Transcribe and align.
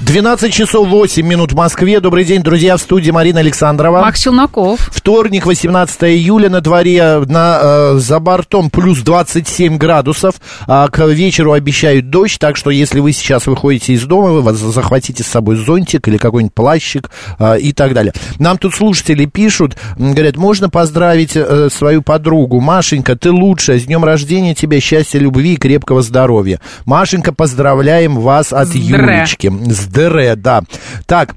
12 0.00 0.50
часов 0.50 0.88
8 0.88 1.26
минут 1.26 1.52
в 1.52 1.56
Москве. 1.56 2.00
Добрый 2.00 2.24
день, 2.24 2.42
друзья, 2.42 2.78
в 2.78 2.80
студии 2.80 3.10
Марина 3.10 3.40
Александрова. 3.40 4.00
Макс 4.00 4.22
Челноков. 4.22 4.80
Вторник, 4.90 5.44
18 5.44 6.04
июля, 6.04 6.48
на 6.48 6.62
дворе 6.62 7.22
на, 7.26 7.58
э, 7.62 7.94
за 7.98 8.18
бортом 8.18 8.70
плюс 8.70 9.00
27 9.00 9.76
градусов. 9.76 10.36
А 10.66 10.88
к 10.88 11.06
вечеру 11.06 11.52
обещают 11.52 12.08
дождь, 12.08 12.38
так 12.38 12.56
что 12.56 12.70
если 12.70 13.00
вы 13.00 13.12
сейчас 13.12 13.46
выходите 13.46 13.92
из 13.92 14.04
дома, 14.04 14.30
вы 14.30 14.54
захватите 14.54 15.22
с 15.22 15.26
собой 15.26 15.56
зонтик 15.56 16.08
или 16.08 16.16
какой-нибудь 16.16 16.54
плащик 16.54 17.10
э, 17.38 17.60
и 17.60 17.74
так 17.74 17.92
далее. 17.92 18.14
Нам 18.38 18.56
тут 18.56 18.74
слушатели 18.74 19.26
пишут, 19.26 19.76
говорят, 19.98 20.38
можно 20.38 20.70
поздравить 20.70 21.32
э, 21.34 21.68
свою 21.70 22.00
подругу. 22.00 22.60
Машенька, 22.60 23.16
ты 23.16 23.30
лучшая, 23.30 23.78
с 23.78 23.84
днем 23.84 24.02
рождения 24.02 24.54
тебе, 24.54 24.80
счастья, 24.80 25.18
любви 25.18 25.54
и 25.54 25.56
крепкого 25.56 26.00
здоровья. 26.00 26.58
Машенька, 26.86 27.34
поздравляем 27.34 28.18
вас 28.18 28.54
от 28.54 28.68
Здре. 28.68 28.80
Юлечки. 28.80 29.52
ДР, 29.90 30.36
да. 30.36 30.62
Так, 31.06 31.34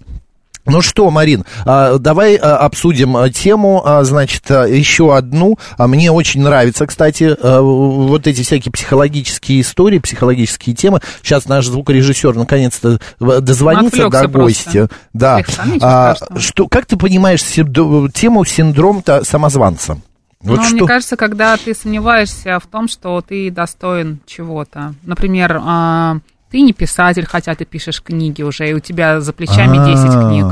ну 0.66 0.82
что, 0.82 1.10
Марин, 1.12 1.44
а, 1.66 1.98
давай 1.98 2.38
а, 2.38 2.56
обсудим 2.58 3.18
а, 3.18 3.30
тему, 3.30 3.84
значит, 4.04 4.50
еще 4.50 5.14
одну. 5.16 5.58
Мне 5.78 6.10
очень 6.10 6.42
нравится, 6.42 6.88
кстати, 6.88 7.36
вот 7.42 8.28
эти 8.28 8.44
всякие 8.44 8.72
психологические 8.72 9.60
истории, 9.60 10.00
психологические 10.00 10.74
темы. 10.74 11.02
Сейчас 11.22 11.48
наш 11.50 11.66
звукорежиссер 11.66 12.36
наконец-то 12.36 13.00
в- 13.20 13.42
дозвонится 13.42 14.08
отвлекся 14.08 14.22
до 14.22 14.28
гостя. 14.40 14.72
просто. 14.72 14.90
Да. 15.12 15.36
Александр, 15.36 15.78
А, 15.82 16.16
что, 16.38 16.68
как 16.70 16.86
ты 16.86 16.96
понимаешь 16.96 17.44
тему 17.44 18.46
синдром-то 18.46 19.26
самозванца? 19.26 19.98
Вот 20.40 20.64
что? 20.64 20.76
мне 20.76 20.86
кажется, 20.88 21.16
когда 21.16 21.56
ты 21.58 21.74
сомневаешься 21.74 22.60
в 22.60 22.68
том, 22.68 22.88
что 22.90 23.22
ты 23.22 23.50
достоин 23.50 24.20
чего-то. 24.26 24.94
Например, 25.04 25.62
ты 26.54 26.62
не 26.62 26.72
писатель, 26.72 27.26
хотя 27.26 27.56
ты 27.56 27.66
пишешь 27.66 28.02
книги 28.04 28.44
уже, 28.44 28.70
и 28.70 28.74
у 28.74 28.80
тебя 28.80 29.22
за 29.22 29.34
плечами 29.34 29.84
10 29.84 30.06
А. 30.06 30.30
книг. 30.30 30.46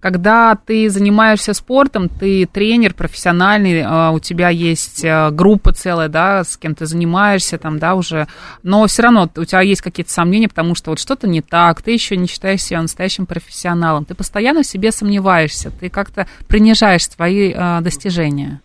Когда 0.00 0.54
ты 0.54 0.88
занимаешься 0.88 1.52
спортом, 1.52 2.08
ты 2.08 2.46
тренер 2.46 2.94
профессиональный, 2.94 3.82
а, 3.86 4.10
у 4.10 4.20
тебя 4.20 4.48
есть 4.48 5.04
а, 5.04 5.30
группа 5.30 5.72
целая, 5.72 6.08
да, 6.08 6.44
с 6.44 6.56
кем 6.56 6.74
ты 6.74 6.86
занимаешься, 6.86 7.58
там, 7.58 7.78
да, 7.78 7.94
уже, 7.94 8.26
но 8.62 8.86
все 8.86 9.02
равно 9.02 9.28
у 9.36 9.44
тебя 9.44 9.60
есть 9.60 9.82
какие-то 9.82 10.10
сомнения, 10.10 10.48
потому 10.48 10.74
что 10.74 10.90
вот 10.90 10.98
что-то 10.98 11.28
не 11.28 11.42
так, 11.42 11.82
ты 11.82 11.90
еще 11.90 12.16
не 12.16 12.26
считаешь 12.26 12.62
себя 12.62 12.80
настоящим 12.80 13.26
профессионалом, 13.26 14.06
ты 14.06 14.14
постоянно 14.14 14.62
в 14.62 14.66
себе 14.66 14.92
сомневаешься, 14.92 15.70
ты 15.70 15.90
как-то 15.90 16.26
принижаешь 16.48 17.06
свои 17.06 17.54
достижения. 17.82 18.60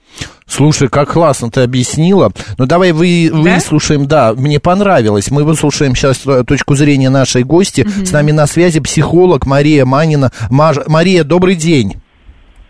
Слушай, 0.48 0.88
как 0.90 1.12
классно 1.14 1.52
ты 1.52 1.62
объяснила. 1.62 2.32
Ну, 2.58 2.66
давай 2.66 2.92
вы, 2.92 3.30
Да? 3.32 3.38
выслушаем, 3.38 4.08
да, 4.08 4.34
мне 4.34 4.60
понравилось. 4.60 5.30
Мы 5.30 5.44
выслушаем 5.44 5.96
сейчас 5.96 6.22
э, 6.26 6.44
точку 6.44 6.76
зрения 6.76 7.10
нашей 7.12 7.44
гости. 7.44 7.88
С 8.04 8.12
нами 8.12 8.32
на 8.32 8.48
связи 8.48 8.80
психолог 8.80 9.46
Мария 9.46 9.86
Манина. 9.86 10.32
Маж- 10.50 10.88
Мария, 10.88 11.24
добрый 11.24 11.56
день. 11.56 11.98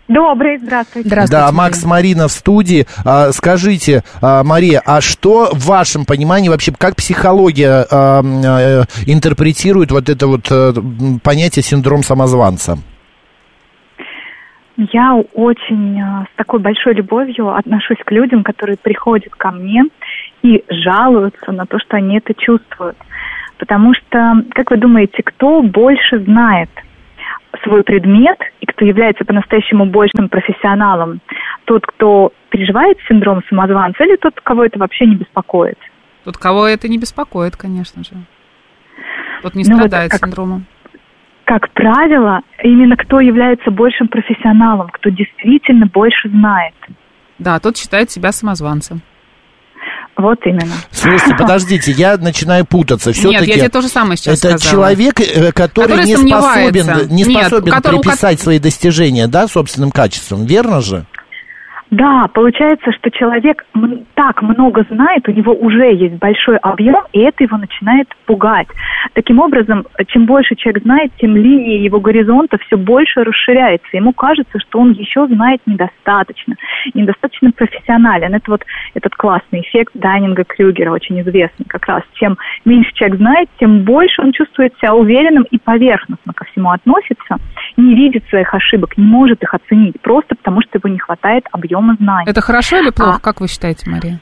Добрый, 0.08 0.58
здравствуйте. 0.58 1.08
Здравствуйте. 1.08 1.40
да, 1.46 1.52
Макс 1.52 1.84
Марина 1.84 2.26
в 2.26 2.32
студии. 2.32 2.86
А, 3.04 3.30
скажите, 3.32 4.02
а, 4.20 4.42
Мария, 4.42 4.82
а 4.84 5.00
что 5.00 5.50
в 5.52 5.66
вашем 5.66 6.04
понимании 6.04 6.48
вообще, 6.48 6.72
как 6.76 6.96
психология 6.96 7.86
а, 7.88 8.20
э, 8.22 8.84
интерпретирует 9.06 9.92
вот 9.92 10.08
это 10.08 10.26
вот 10.26 10.50
м, 10.50 11.20
понятие 11.22 11.62
синдром 11.62 12.02
самозванца? 12.02 12.78
Я 14.92 15.14
очень 15.34 16.00
э, 16.00 16.24
с 16.32 16.36
такой 16.36 16.58
большой 16.60 16.94
любовью 16.94 17.54
отношусь 17.54 17.98
к 18.04 18.10
людям, 18.10 18.42
которые 18.42 18.78
приходят 18.78 19.34
ко 19.34 19.50
мне 19.50 19.84
и 20.42 20.64
жалуются 20.70 21.52
на 21.52 21.66
то, 21.66 21.78
что 21.78 21.98
они 21.98 22.16
это 22.16 22.32
чувствуют. 22.32 22.96
Потому 23.58 23.92
что, 23.94 24.42
как 24.54 24.70
вы 24.70 24.78
думаете, 24.78 25.22
кто 25.22 25.60
больше 25.62 26.20
знает 26.20 26.70
свой 27.62 27.82
предмет 27.82 28.38
и 28.60 28.66
кто 28.66 28.86
является 28.86 29.26
по-настоящему 29.26 29.84
большим 29.84 30.30
профессионалом? 30.30 31.20
Тот, 31.66 31.84
кто 31.86 32.32
переживает 32.48 32.96
синдром 33.06 33.42
самозванца 33.50 34.02
или 34.04 34.16
тот, 34.16 34.40
кого 34.40 34.64
это 34.64 34.78
вообще 34.78 35.04
не 35.04 35.16
беспокоит? 35.16 35.78
Тут 36.24 36.38
кого 36.38 36.66
это 36.66 36.88
не 36.88 36.96
беспокоит, 36.96 37.54
конечно 37.56 38.02
же. 38.02 38.12
Тот 39.42 39.54
не 39.54 39.64
Ну 39.64 39.72
вот 39.72 39.76
страдает 39.88 40.10
как- 40.10 40.20
синдромом. 40.20 40.64
Как 41.50 41.68
правило, 41.72 42.42
именно 42.62 42.96
кто 42.96 43.18
является 43.18 43.72
большим 43.72 44.06
профессионалом, 44.06 44.86
кто 44.88 45.10
действительно 45.10 45.86
больше 45.86 46.28
знает. 46.28 46.74
Да, 47.40 47.58
тот 47.58 47.76
считает 47.76 48.08
себя 48.08 48.30
самозванцем. 48.30 49.00
Вот 50.16 50.38
именно. 50.46 50.74
Слушайте, 50.92 51.34
подождите, 51.34 51.90
я 51.90 52.16
начинаю 52.18 52.64
путаться. 52.64 53.12
Все-таки 53.12 53.46
Нет, 53.46 53.48
я 53.48 53.54
тебе 53.62 53.68
то 53.68 53.80
же 53.80 53.88
самое 53.88 54.16
сейчас 54.16 54.44
это 54.44 54.58
сказала. 54.58 54.94
человек, 54.94 55.18
э, 55.18 55.50
который, 55.50 55.88
Который 55.96 56.06
не 56.06 56.16
способен, 56.16 57.08
не 57.08 57.24
Нет, 57.24 57.40
способен 57.48 57.72
который- 57.72 57.96
у 57.96 58.00
приписать 58.00 58.40
свои 58.40 58.60
достижения, 58.60 59.26
да, 59.26 59.48
собственным 59.48 59.90
качеством, 59.90 60.46
верно 60.46 60.80
же? 60.80 61.04
Да, 61.90 62.28
получается, 62.32 62.92
что 62.92 63.10
человек 63.10 63.66
так 64.14 64.42
много 64.42 64.86
знает, 64.90 65.28
у 65.28 65.32
него 65.32 65.52
уже 65.52 65.92
есть 65.92 66.14
большой 66.14 66.56
объем, 66.58 67.02
и 67.12 67.18
это 67.18 67.42
его 67.42 67.56
начинает 67.56 68.06
пугать. 68.26 68.68
Таким 69.14 69.40
образом, 69.40 69.84
чем 70.06 70.24
больше 70.24 70.54
человек 70.54 70.84
знает, 70.84 71.10
тем 71.18 71.34
линия 71.34 71.78
его 71.78 71.98
горизонта 71.98 72.58
все 72.58 72.76
больше 72.76 73.24
расширяется. 73.24 73.88
Ему 73.92 74.12
кажется, 74.12 74.60
что 74.60 74.78
он 74.78 74.92
еще 74.92 75.26
знает 75.26 75.62
недостаточно, 75.66 76.54
недостаточно 76.94 77.50
профессионален. 77.50 78.34
Это 78.34 78.52
вот 78.52 78.64
этот 78.94 79.14
классный 79.16 79.62
эффект 79.62 79.92
Дайнинга 79.94 80.44
Крюгера, 80.44 80.92
очень 80.92 81.20
известный 81.22 81.66
как 81.66 81.86
раз. 81.86 82.02
Чем 82.12 82.38
меньше 82.64 82.92
человек 82.94 83.18
знает, 83.18 83.48
тем 83.58 83.82
больше 83.82 84.22
он 84.22 84.32
чувствует 84.32 84.72
себя 84.78 84.94
уверенным 84.94 85.42
и 85.50 85.58
поверхностно 85.58 86.32
ко 86.34 86.44
всему 86.44 86.70
относится, 86.70 87.38
не 87.76 87.96
видит 87.96 88.24
своих 88.28 88.54
ошибок, 88.54 88.96
не 88.96 89.04
может 89.04 89.42
их 89.42 89.52
оценить, 89.54 90.00
просто 90.00 90.36
потому 90.36 90.60
что 90.62 90.78
его 90.78 90.88
не 90.88 91.00
хватает 91.00 91.46
объема 91.50 91.79
знаний. 92.00 92.30
Это 92.30 92.40
хорошо 92.40 92.78
или 92.78 92.90
плохо? 92.90 93.16
А. 93.16 93.20
Как 93.20 93.40
вы 93.40 93.48
считаете, 93.48 93.88
Мария? 93.90 94.20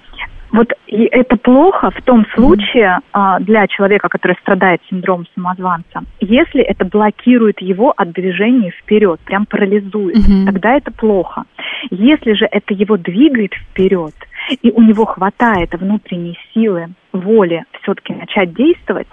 Вот 0.50 0.72
и 0.86 1.04
это 1.04 1.36
плохо 1.36 1.90
в 1.90 2.02
том 2.02 2.24
случае 2.34 3.00
а, 3.12 3.38
для 3.40 3.66
человека, 3.66 4.08
который 4.08 4.36
страдает 4.40 4.80
синдромом 4.88 5.26
самозванца, 5.34 6.00
если 6.20 6.62
это 6.62 6.86
блокирует 6.86 7.60
его 7.60 7.92
от 7.94 8.12
движения 8.12 8.70
вперед, 8.70 9.20
прям 9.20 9.44
парализует, 9.44 10.16
Мгм. 10.16 10.46
тогда 10.46 10.76
это 10.76 10.90
плохо. 10.90 11.44
Если 11.90 12.32
же 12.32 12.46
это 12.50 12.72
его 12.72 12.96
двигает 12.96 13.52
вперед, 13.52 14.14
и 14.62 14.70
у 14.70 14.80
него 14.80 15.04
хватает 15.04 15.74
внутренней 15.74 16.38
силы, 16.54 16.88
воли 17.12 17.64
все-таки 17.82 18.14
начать 18.14 18.54
действовать, 18.54 19.08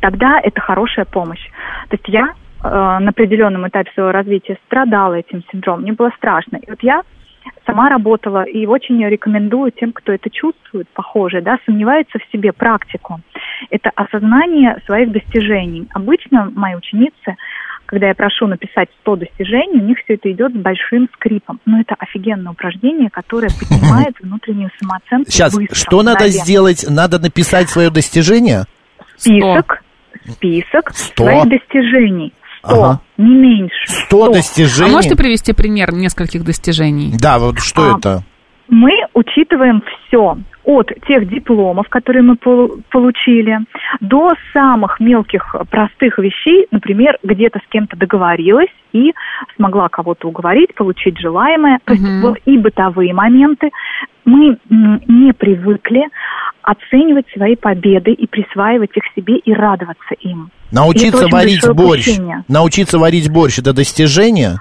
тогда 0.00 0.40
это 0.42 0.60
хорошая 0.60 1.04
помощь. 1.04 1.46
То 1.90 1.96
есть 1.96 2.08
я 2.08 2.32
э, 2.62 2.68
на 2.68 3.10
определенном 3.10 3.68
этапе 3.68 3.90
своего 3.92 4.10
развития 4.10 4.56
страдала 4.66 5.14
этим 5.14 5.44
синдромом, 5.52 5.82
мне 5.82 5.92
было 5.92 6.10
страшно. 6.16 6.56
И 6.56 6.70
вот 6.70 6.82
я 6.82 7.02
сама 7.66 7.88
работала 7.88 8.44
и 8.44 8.66
очень 8.66 9.02
рекомендую 9.04 9.72
тем, 9.72 9.92
кто 9.92 10.12
это 10.12 10.30
чувствует, 10.30 10.88
похоже, 10.94 11.40
да, 11.40 11.58
сомневается 11.66 12.18
в 12.18 12.32
себе 12.32 12.52
практику. 12.52 13.20
Это 13.70 13.90
осознание 13.94 14.80
своих 14.86 15.12
достижений. 15.12 15.86
Обычно 15.92 16.50
мои 16.54 16.74
ученицы, 16.74 17.36
когда 17.86 18.08
я 18.08 18.14
прошу 18.14 18.46
написать 18.46 18.88
100 19.02 19.16
достижений, 19.16 19.80
у 19.80 19.84
них 19.84 19.98
все 20.04 20.14
это 20.14 20.30
идет 20.30 20.52
с 20.52 20.56
большим 20.56 21.08
скрипом. 21.14 21.60
Но 21.66 21.80
это 21.80 21.94
офигенное 21.98 22.52
упражнение, 22.52 23.10
которое 23.10 23.48
поднимает 23.48 24.14
внутреннюю 24.20 24.70
самооценку 24.80 25.30
Сейчас, 25.30 25.54
быстро, 25.54 25.74
что 25.74 26.02
надо 26.02 26.28
сделать? 26.28 26.84
Надо 26.88 27.18
написать 27.18 27.68
свое 27.68 27.90
достижение? 27.90 28.64
Список, 29.16 29.82
список 30.26 30.90
Сто. 30.90 31.24
своих 31.24 31.48
достижений. 31.48 32.32
Сто, 32.64 32.74
Ага. 32.84 33.00
не 33.18 33.34
меньше. 33.34 33.74
Сто 34.06 34.24
А 34.24 34.32
достижений? 34.32 34.90
можете 34.92 35.16
привести 35.16 35.52
пример 35.52 35.92
нескольких 35.92 36.44
достижений? 36.44 37.12
Да, 37.18 37.38
вот 37.38 37.58
что 37.60 37.94
А, 37.94 37.98
это? 37.98 38.24
Мы 38.68 38.90
учитываем 39.14 39.82
все. 40.08 40.36
От 40.64 40.90
тех 41.06 41.28
дипломов, 41.28 41.88
которые 41.90 42.22
мы 42.22 42.36
пол- 42.36 42.78
получили, 42.90 43.58
до 44.00 44.32
самых 44.54 44.98
мелких 44.98 45.54
простых 45.70 46.18
вещей, 46.18 46.66
например, 46.70 47.18
где-то 47.22 47.58
с 47.58 47.68
кем-то 47.70 47.98
договорилась 47.98 48.70
и 48.94 49.12
смогла 49.56 49.90
кого-то 49.90 50.26
уговорить, 50.26 50.74
получить 50.74 51.18
желаемое. 51.18 51.80
То 51.84 51.92
есть 51.92 52.04
вот 52.22 52.38
и 52.46 52.56
бытовые 52.56 53.12
моменты. 53.12 53.70
Мы 54.24 54.56
не 54.70 55.34
привыкли 55.34 56.04
оценивать 56.62 57.26
свои 57.36 57.56
победы 57.56 58.12
и 58.12 58.26
присваивать 58.26 58.96
их 58.96 59.02
себе 59.14 59.36
и 59.36 59.52
радоваться 59.52 60.14
им. 60.20 60.48
И 60.70 60.74
Научиться 60.74 61.26
очень 61.26 61.30
варить 61.30 61.66
борщ. 61.74 62.08
упущение. 62.08 62.44
Научиться 62.48 62.98
варить 62.98 63.30
борщ 63.30 63.58
это 63.58 63.74
достижение? 63.74 64.54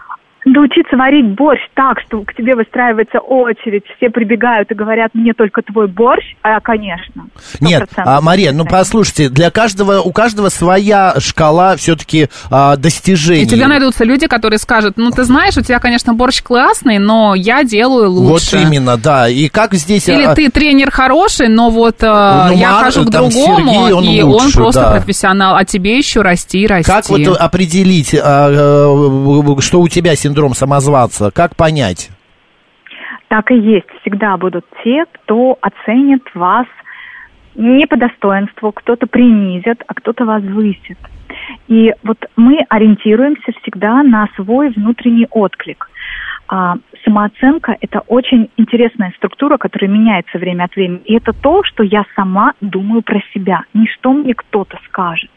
Научиться 0.46 0.98
варить 0.98 1.36
борщ 1.36 1.62
так, 1.74 2.00
что 2.06 2.22
к 2.24 2.34
тебе 2.34 2.56
выстраивается 2.56 3.20
очередь, 3.20 3.84
все 3.98 4.10
прибегают 4.10 4.72
и 4.72 4.76
говорят, 4.76 5.12
мне 5.14 5.34
только 5.34 5.62
твой 5.62 5.88
борщ, 5.88 6.24
а, 6.42 6.60
конечно. 6.60 7.28
100% 7.60 7.62
Нет, 7.62 7.90
а, 7.96 8.22
Мария, 8.22 8.52
ну 8.52 8.66
послушайте, 8.66 9.30
для 9.30 9.52
каждого, 9.52 10.02
у 10.02 10.12
каждого 10.12 10.50
своя 10.50 11.16
шкала 11.20 11.76
все-таки 11.78 12.28
достижений. 12.78 13.44
И 13.44 13.48
тебе 13.48 13.68
найдутся 13.68 14.04
люди, 14.04 14.28
которые 14.28 14.60
скажут, 14.60 14.98
ну, 14.98 15.12
ты 15.12 15.24
знаешь, 15.24 15.58
у 15.58 15.62
тебя, 15.62 15.80
конечно, 15.80 16.14
борщ 16.14 16.42
классный, 16.42 17.00
но 17.00 17.36
я 17.36 17.64
делаю 17.64 18.10
лучше. 18.10 18.58
Вот 18.58 18.66
именно, 18.66 18.98
да. 18.98 19.30
И 19.30 19.48
как 19.48 19.74
здесь... 19.74 20.08
Или 20.10 20.24
а, 20.24 20.36
ты 20.36 20.50
тренер 20.50 20.92
хороший, 20.92 21.48
но 21.48 21.70
вот 21.70 22.04
э, 22.04 22.48
Ну, 22.50 22.58
я 22.58 22.72
Мар- 22.72 22.86
хожу 22.86 23.06
к 23.06 23.12
там 23.12 23.30
другому, 23.30 23.58
Сергей, 23.58 23.94
он 23.94 24.04
и 24.04 24.22
он 24.22 24.32
лучше, 24.32 24.58
просто 24.58 24.82
да. 24.82 24.92
профессионал, 24.92 25.56
а 25.56 25.64
тебе 25.66 25.98
еще 25.98 26.22
расти 26.22 26.62
и 26.62 26.68
расти. 26.68 26.92
Как 26.92 27.10
вот 27.10 27.28
определить, 27.38 28.14
а, 28.14 28.50
э, 28.50 29.62
что 29.62 29.82
у 29.82 29.88
тебя 29.88 30.16
синдром 30.16 30.33
самозванца? 30.54 31.32
Как 31.32 31.56
понять? 31.56 32.10
Так 33.28 33.52
и 33.52 33.56
есть. 33.56 33.88
Всегда 34.02 34.38
будут 34.38 34.66
те, 34.84 35.06
кто 35.12 35.58
оценит 35.62 36.24
вас 36.36 36.68
не 37.56 37.86
по 37.86 37.98
достоинству, 37.98 38.72
кто-то 38.72 39.08
принизит, 39.08 39.84
а 39.88 39.94
кто-то 39.94 40.26
возвысит. 40.26 40.98
И 41.68 41.94
вот 42.04 42.18
мы 42.36 42.60
ориентируемся 42.70 43.52
всегда 43.62 44.04
на 44.04 44.28
свой 44.36 44.70
внутренний 44.70 45.28
отклик. 45.30 45.90
А 46.48 46.76
самооценка– 47.06 47.78
это 47.82 48.02
очень 48.08 48.50
интересная 48.58 49.14
структура, 49.18 49.58
которая 49.58 49.90
меняется 49.90 50.38
время 50.38 50.66
от 50.66 50.76
времени. 50.76 51.02
И 51.06 51.16
это 51.16 51.34
то, 51.34 51.64
что 51.64 51.84
я 51.84 52.04
сама 52.16 52.54
думаю 52.62 53.02
про 53.02 53.22
себя, 53.34 53.64
не 53.74 53.88
что 53.88 54.14
мне 54.14 54.34
кто-то 54.34 54.78
скажет. 54.88 55.32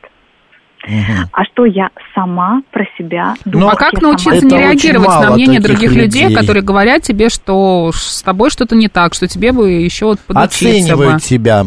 А 1.33 1.45
что 1.45 1.65
я 1.65 1.89
сама 2.15 2.63
про 2.71 2.85
себя 2.97 3.35
думаю. 3.45 3.67
Ну, 3.67 3.73
а 3.73 3.77
как 3.77 3.95
сама 3.99 4.09
научиться 4.11 4.35
Это 4.35 4.47
не 4.47 4.59
реагировать 4.59 5.09
на 5.09 5.31
мнение 5.33 5.61
других 5.61 5.93
людей, 5.93 6.25
людей. 6.25 6.37
которые 6.37 6.63
говорят 6.63 7.03
тебе, 7.03 7.29
что 7.29 7.91
с 7.93 8.23
тобой 8.23 8.51
что-то 8.51 8.77
не 8.77 8.89
так, 8.89 9.15
что 9.15 9.27
тебе 9.27 9.53
бы 9.53 9.71
еще 9.71 10.07
вот 10.07 10.21
подучиться 10.21 10.97
бы. 10.97 11.05
Оценивают 11.05 11.23
тебя. 11.23 11.65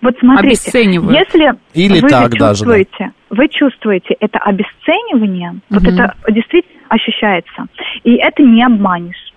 Вот 0.00 0.14
смотрите, 0.20 0.70
если 0.70 1.54
Или 1.72 2.00
вы 2.00 2.08
так 2.08 2.32
же 2.32 2.38
даже, 2.38 2.64
да. 2.64 2.76
чувствуете, 2.78 3.12
вы 3.30 3.48
чувствуете 3.48 4.14
это 4.20 4.38
обесценивание, 4.38 5.54
вот 5.70 5.82
Мгм. 5.82 5.94
это 5.94 6.14
действительно 6.30 6.82
ощущается, 6.90 7.64
и 8.04 8.14
это 8.16 8.42
не 8.42 8.62
обманешь. 8.64 9.32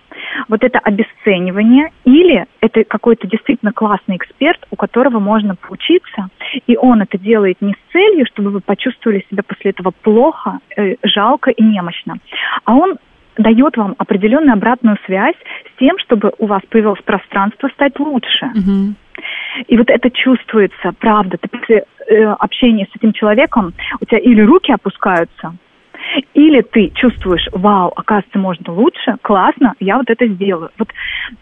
Вот 0.48 0.64
это 0.64 0.80
обесценивание, 0.80 1.92
или 2.06 2.46
это 2.62 2.84
какой-то 2.84 3.28
действительно 3.28 3.72
классный 3.72 4.18
эксперт, 4.18 4.60
у 4.72 4.76
которого 4.76 5.20
можно 5.20 5.56
поучиться, 5.56 6.30
и 6.68 6.78
он 6.78 7.02
это 7.02 7.18
делает 7.18 7.58
не 7.62 7.74
с 7.74 7.92
целью, 7.92 8.26
чтобы 8.26 8.52
вы 8.52 8.62
почувствовали 8.62 9.26
себя 9.30 9.44
после 9.44 9.72
этого 9.72 9.92
плохо, 10.02 10.60
э, 10.76 10.96
жалко 11.04 11.52
и 11.52 11.64
немощно, 11.64 12.18
а 12.66 12.76
он 12.76 12.98
дает 13.38 13.78
вам 13.78 13.96
определенную 13.98 14.54
обратную 14.54 14.98
связь 15.06 15.36
с 15.36 15.80
тем, 15.80 15.98
чтобы 16.00 16.34
у 16.40 16.48
вас 16.48 16.62
появилось 16.70 17.02
пространство 17.04 17.70
стать 17.70 18.00
лучше. 18.00 18.52
И 19.68 19.78
вот 19.78 19.90
это 19.90 20.12
чувствуется, 20.12 20.92
правда. 21.00 21.38
Ты 21.38 21.48
после 21.48 21.86
э, 22.08 22.24
общения 22.24 22.88
с 22.92 22.96
этим 22.96 23.14
человеком, 23.14 23.74
у 24.00 24.06
тебя 24.06 24.20
или 24.20 24.42
руки 24.42 24.72
опускаются, 24.72 25.56
или 26.34 26.62
ты 26.62 26.92
чувствуешь, 26.96 27.48
вау, 27.52 27.92
оказывается, 27.96 28.40
можно 28.40 28.74
лучше, 28.74 29.16
классно, 29.22 29.74
я 29.80 29.98
вот 29.98 30.10
это 30.10 30.28
сделаю. 30.28 30.70
Вот 30.78 30.90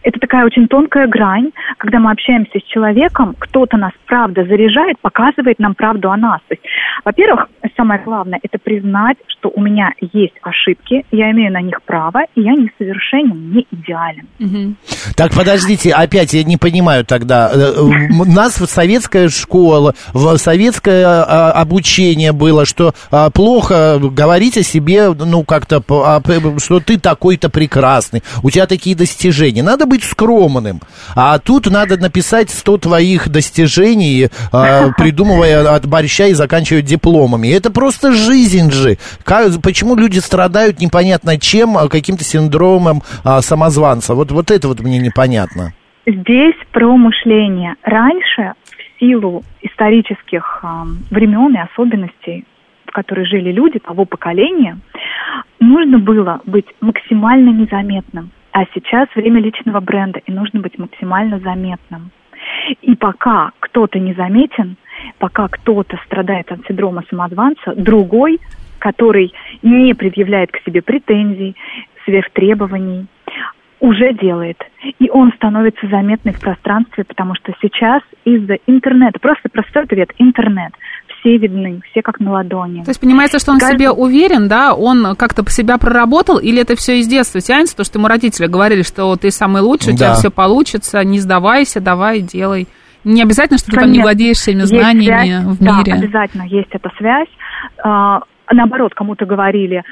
это 0.03 0.19
такая 0.19 0.45
очень 0.45 0.67
тонкая 0.67 1.07
грань, 1.07 1.51
когда 1.77 1.99
мы 1.99 2.11
общаемся 2.11 2.59
с 2.59 2.63
человеком, 2.63 3.35
кто-то 3.37 3.77
нас 3.77 3.91
правда 4.05 4.43
заряжает, 4.45 4.99
показывает 4.99 5.59
нам 5.59 5.75
правду 5.75 6.11
о 6.11 6.17
нас. 6.17 6.39
То 6.47 6.55
есть, 6.55 6.63
во-первых, 7.03 7.47
самое 7.77 8.01
главное, 8.03 8.39
это 8.41 8.57
признать, 8.57 9.17
что 9.27 9.51
у 9.53 9.61
меня 9.61 9.91
есть 9.99 10.35
ошибки, 10.41 11.05
я 11.11 11.31
имею 11.31 11.51
на 11.51 11.61
них 11.61 11.81
право, 11.83 12.23
и 12.35 12.41
я 12.41 12.53
несовершенен, 12.53 13.51
не 13.51 13.67
идеален. 13.71 14.27
Мгм. 14.39 14.75
Так, 15.15 15.33
подождите, 15.33 15.91
опять 15.91 16.33
я 16.33 16.43
не 16.43 16.57
понимаю 16.57 17.05
тогда. 17.05 17.51
Э, 17.53 17.73
э, 17.75 17.81
У 17.81 18.25
нас 18.25 18.59
в 18.59 18.65
советская 18.65 19.29
школа, 19.29 19.93
в 20.13 20.37
советское 20.37 21.05
а, 21.05 21.51
обучение 21.51 22.31
было, 22.31 22.65
что 22.65 22.93
а, 23.11 23.29
плохо 23.29 23.99
говорить 23.99 24.54
о 24.57 24.63
себе, 24.63 25.13
ну, 25.13 25.43
как-то, 25.43 25.83
а, 25.89 26.21
что 26.59 26.79
ты 26.79 26.99
такой-то 26.99 27.49
прекрасный, 27.49 28.23
у 28.43 28.49
тебя 28.49 28.65
такие 28.67 28.95
достижения. 28.95 29.63
Надо 29.63 29.85
быть 29.85 30.03
скромным. 30.03 30.81
А 31.15 31.37
тут 31.39 31.67
надо 31.67 31.97
написать 31.97 32.49
100 32.49 32.77
твоих 32.77 33.29
достижений, 33.29 34.29
а, 34.51 34.89
придумывая 34.97 35.73
от 35.73 35.85
борща 35.85 36.27
и 36.27 36.33
заканчивая 36.33 36.81
дипломами. 36.81 37.47
Это 37.49 37.71
просто 37.71 38.11
жизнь 38.13 38.71
же. 38.71 38.97
Как- 39.23 39.61
почему 39.61 39.95
люди 39.95 40.19
страдают 40.19 40.79
непонятно 40.79 41.39
чем, 41.39 41.77
а, 41.77 41.87
каким-то 41.87 42.23
синдромом 42.23 43.01
самозванца? 43.41 44.15
Вот, 44.15 44.31
вот 44.31 44.51
это 44.51 44.67
вот 44.67 44.79
мне 44.79 44.99
непонятно. 44.99 45.73
Здесь 46.05 46.55
про 46.71 46.95
мышление. 46.97 47.75
Раньше, 47.83 48.53
в 48.69 48.99
силу 48.99 49.43
исторических 49.61 50.59
ам, 50.61 50.99
времен 51.09 51.55
и 51.55 51.59
особенностей, 51.59 52.45
в 52.95 53.01
которые 53.01 53.25
жили 53.25 53.51
люди 53.51 53.77
того 53.79 54.05
поколения, 54.05 54.77
нужно 55.59 55.99
было 55.99 56.41
быть 56.45 56.65
максимально 56.79 57.49
незаметным. 57.49 58.31
А 58.53 58.63
сейчас 58.73 59.09
время 59.15 59.41
личного 59.41 59.81
бренда, 59.81 60.19
и 60.25 60.31
нужно 60.31 60.61
быть 60.61 60.79
максимально 60.79 61.39
заметным. 61.39 62.11
И 62.81 62.95
пока 62.95 63.51
кто-то 63.59 63.99
не 63.99 64.13
заметен, 64.13 64.77
пока 65.19 65.49
кто-то 65.49 65.99
страдает 66.05 66.49
от 66.53 66.65
синдрома 66.67 67.03
самозванца, 67.09 67.75
другой, 67.75 68.39
который 68.79 69.33
не 69.61 69.93
предъявляет 69.93 70.51
к 70.53 70.61
себе 70.65 70.81
претензий, 70.81 71.53
сверхтребований, 72.05 73.07
уже 73.81 74.13
делает. 74.13 74.57
И 74.99 75.09
он 75.09 75.33
становится 75.33 75.85
заметный 75.87 76.31
в 76.31 76.39
пространстве, 76.39 77.03
потому 77.03 77.35
что 77.35 77.53
сейчас 77.61 78.01
из-за 78.23 78.57
интернета, 78.67 79.19
просто 79.19 79.49
простой 79.49 79.83
ответ, 79.83 80.11
интернет, 80.17 80.71
все 81.25 81.37
видны, 81.37 81.81
все 81.89 82.01
как 82.03 82.19
на 82.19 82.31
ладони. 82.33 82.83
То 82.83 82.89
есть 82.89 82.99
понимается, 82.99 83.39
что 83.39 83.51
он 83.51 83.57
в 83.57 83.61
Каждый- 83.61 83.77
себе 83.77 83.91
уверен, 83.91 84.47
да, 84.47 84.73
он 84.75 85.15
как-то 85.15 85.43
по 85.43 85.49
себя 85.49 85.77
проработал, 85.79 86.37
или 86.37 86.61
это 86.61 86.75
все 86.75 86.99
из 86.99 87.07
детства 87.07 87.41
тянется, 87.41 87.75
то, 87.75 87.83
что 87.83 87.97
ему 87.97 88.07
родители 88.07 88.45
говорили, 88.45 88.83
что 88.83 89.15
ты 89.15 89.31
самый 89.31 89.61
лучший, 89.63 89.93
у 89.93 89.97
тебя 89.97 90.09
Да. 90.09 90.15
все 90.15 90.29
получится, 90.29 91.03
не 91.03 91.19
сдавайся, 91.19 91.81
давай, 91.81 92.21
делай. 92.21 92.67
Не 93.03 93.21
обязательно, 93.23 93.57
что 93.57 93.67
ты 93.71 93.75
там 93.77 93.85
не 93.85 93.99
Конечно, 93.99 94.03
владеешь 94.03 94.37
всеми 94.37 94.59
есть 94.61 94.69
знаниями 94.69 95.27
связь, 95.27 95.43
в 95.45 95.63
да, 95.63 95.77
мире. 95.79 95.93
обязательно 95.93 96.43
есть 96.43 96.69
эта 96.71 96.89
связь. 96.97 97.27
А, 97.83 98.19
наоборот, 98.51 98.93
кому-то 98.95 99.25
говорили, 99.25 99.83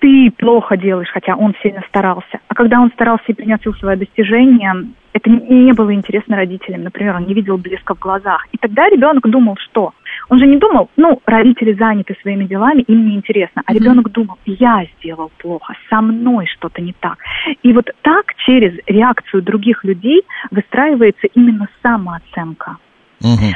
ты 0.00 0.32
плохо 0.36 0.76
делаешь, 0.76 1.10
хотя 1.12 1.36
он 1.36 1.54
сильно 1.62 1.82
старался. 1.88 2.40
А 2.48 2.54
когда 2.54 2.80
он 2.80 2.90
старался 2.90 3.24
и 3.28 3.34
приносил 3.34 3.74
свои 3.74 3.96
достижения, 3.96 4.74
это 5.12 5.30
не 5.30 5.72
было 5.72 5.92
интересно 5.94 6.36
родителям. 6.36 6.84
Например, 6.84 7.16
он 7.16 7.26
не 7.26 7.34
видел 7.34 7.58
блеска 7.58 7.94
в 7.94 7.98
глазах. 7.98 8.46
И 8.52 8.58
тогда 8.58 8.88
ребенок 8.88 9.28
думал, 9.28 9.56
что? 9.58 9.92
Он 10.28 10.38
же 10.38 10.46
не 10.46 10.56
думал, 10.56 10.88
ну, 10.96 11.20
родители 11.26 11.74
заняты 11.74 12.16
своими 12.22 12.44
делами, 12.44 12.82
им 12.82 13.08
не 13.08 13.16
интересно. 13.16 13.62
А 13.66 13.74
ребенок 13.74 14.10
думал, 14.10 14.38
я 14.46 14.86
сделал 14.98 15.30
плохо, 15.38 15.74
со 15.88 16.00
мной 16.00 16.46
что-то 16.46 16.80
не 16.80 16.94
так. 16.94 17.18
И 17.62 17.72
вот 17.72 17.90
так 18.02 18.34
через 18.46 18.78
реакцию 18.86 19.42
других 19.42 19.84
людей 19.84 20.22
выстраивается 20.50 21.26
именно 21.34 21.68
самооценка. 21.82 22.78
Мгм. 23.20 23.52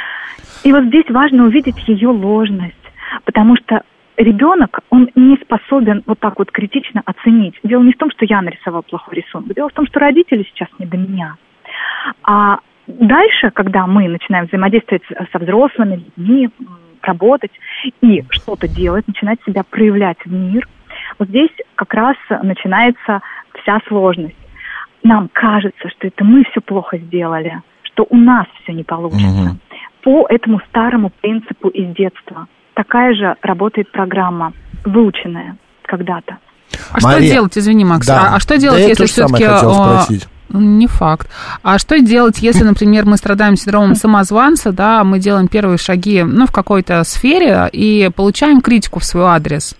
И 0.64 0.72
вот 0.72 0.84
здесь 0.84 1.08
важно 1.08 1.44
увидеть 1.44 1.88
ее 1.88 2.08
ложность, 2.08 2.74
потому 3.24 3.56
что 3.56 3.82
ребенок, 4.16 4.80
он 4.90 5.11
не 5.14 5.37
способен 5.37 6.02
вот 6.06 6.18
так 6.18 6.38
вот 6.38 6.50
критично 6.50 7.02
оценить. 7.04 7.59
Дело 7.62 7.83
не 7.83 7.92
в 7.92 7.97
том, 7.97 8.11
что 8.11 8.25
я 8.25 8.42
нарисовал 8.42 8.83
плохой 8.83 9.16
рисунок, 9.16 9.54
дело 9.54 9.68
в 9.68 9.73
том, 9.73 9.87
что 9.87 10.00
родители 10.00 10.44
сейчас 10.44 10.68
не 10.78 10.87
до 10.87 10.97
меня. 10.97 11.37
А 12.23 12.59
дальше, 12.87 13.50
когда 13.50 13.87
мы 13.87 14.09
начинаем 14.09 14.47
взаимодействовать 14.47 15.02
со 15.33 15.38
взрослыми 15.38 16.04
людьми, 16.16 16.50
работать 17.02 17.52
и 18.00 18.25
что-то 18.30 18.68
делать, 18.68 19.06
начинать 19.06 19.38
себя 19.44 19.62
проявлять 19.68 20.18
в 20.25 20.33
мир, 20.33 20.66
вот 21.18 21.28
здесь 21.28 21.50
как 21.75 21.92
раз 21.94 22.16
начинается 22.42 23.21
вся 23.61 23.78
сложность. 23.88 24.37
Нам 25.02 25.28
кажется, 25.33 25.88
что 25.90 26.06
это 26.06 26.25
мы 26.25 26.44
все 26.50 26.61
плохо 26.61 26.97
сделали, 26.97 27.61
что 27.83 28.06
у 28.09 28.16
нас 28.16 28.47
все 28.62 28.73
не 28.73 28.85
получится. 28.85 29.26
Мгм. 29.26 29.61
По 30.02 30.26
этому 30.28 30.61
старому 30.68 31.11
принципу 31.21 31.68
из 31.68 31.94
детства. 31.94 32.47
Такая 32.75 33.14
же 33.14 33.35
работает 33.43 33.90
программа, 33.93 34.52
выученная 34.85 35.57
когда-то. 35.85 36.38
А 36.90 36.99
что 36.99 37.09
Мария, 37.09 37.33
делать, 37.33 37.57
извини, 37.57 37.85
Макс, 37.85 38.07
да, 38.07 38.31
а, 38.33 38.37
а 38.37 38.40
что 38.40 38.54
да 38.54 38.61
делать, 38.61 38.81
я 38.81 38.88
если 38.88 39.07
все-таки 39.07 39.45
хотел 39.45 39.75
спросить. 39.75 40.28
Не 40.50 40.87
факт. 40.87 41.28
А 41.62 41.78
что 41.78 41.99
делать, 42.00 42.38
если, 42.40 42.64
например, 42.64 43.07
мы 43.07 43.16
страдаем 43.16 43.57
синдромом 43.57 43.95
самозванца, 43.95 44.73
да, 44.73 45.02
мы 45.02 45.19
делаем 45.19 45.49
первые 45.49 45.78
шаги, 45.78 46.23
ну, 46.23 46.47
в 46.47 46.52
какой-то 46.52 47.02
сфере 47.04 47.69
и 47.73 48.11
получаем 48.14 48.61
критику 48.61 49.00
в 49.00 49.04
свой 49.04 49.25
адрес? 49.25 49.75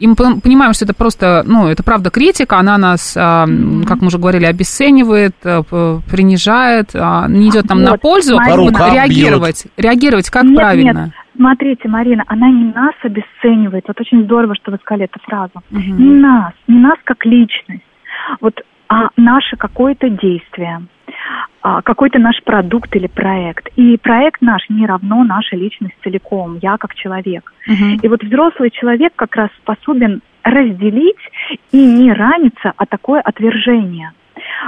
И 0.00 0.06
мы 0.06 0.14
пон- 0.14 0.40
понимаем, 0.40 0.72
что 0.74 0.84
это 0.84 0.94
просто, 0.94 1.42
ну, 1.46 1.68
это 1.68 1.82
правда 1.82 2.10
критика, 2.10 2.58
она 2.58 2.76
нас, 2.78 3.14
а, 3.16 3.46
как 3.86 4.00
мы 4.00 4.08
уже 4.08 4.18
говорили, 4.18 4.44
обесценивает, 4.44 5.34
а, 5.44 5.62
п- 5.62 6.00
принижает, 6.10 6.90
а, 6.94 7.26
не 7.28 7.48
идет 7.48 7.68
нам 7.68 7.82
на 7.82 7.92
Вот, 7.92 8.00
пользу. 8.00 8.36
Марина. 8.36 8.56
Вот 8.56 8.72
По 8.72 8.78
рукам 8.78 8.94
реагировать, 8.94 9.66
реагировать 9.76 10.30
как 10.30 10.44
нет, 10.44 10.56
правильно? 10.56 11.04
Нет. 11.06 11.23
Смотрите, 11.36 11.88
Марина, 11.88 12.24
она 12.26 12.48
не 12.48 12.72
нас 12.72 12.94
обесценивает. 13.02 13.84
Вот 13.88 14.00
очень 14.00 14.24
здорово, 14.24 14.54
что 14.54 14.70
вы 14.70 14.78
сказали 14.78 15.04
эту 15.04 15.20
фразу. 15.20 15.62
Мгм. 15.70 15.96
Не 15.98 16.20
нас, 16.20 16.52
не 16.68 16.78
нас 16.78 16.98
как 17.04 17.24
личность. 17.24 17.82
Вот 18.40 18.60
а 18.88 19.08
наше 19.16 19.56
какое-то 19.56 20.08
действие, 20.08 20.86
а, 21.62 21.82
какой-то 21.82 22.18
наш 22.18 22.42
продукт 22.44 22.94
или 22.94 23.06
проект. 23.06 23.68
И 23.76 23.96
проект 23.96 24.42
наш 24.42 24.68
не 24.68 24.86
равно 24.86 25.24
наша 25.24 25.56
личность 25.56 25.94
целиком, 26.02 26.58
я 26.60 26.76
как 26.76 26.94
человек. 26.94 27.52
Мгм. 27.66 28.00
И 28.02 28.08
вот 28.08 28.22
взрослый 28.22 28.70
человек 28.70 29.12
как 29.16 29.34
раз 29.36 29.50
способен 29.62 30.20
разделить 30.42 31.16
и 31.72 31.78
не 31.78 32.12
раниться 32.12 32.72
о 32.76 32.86
такое 32.86 33.20
отвержение. 33.20 34.12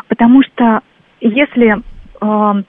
Потому 0.09 0.43
что 0.43 0.81
если 1.21 1.77
э, 2.21 2.63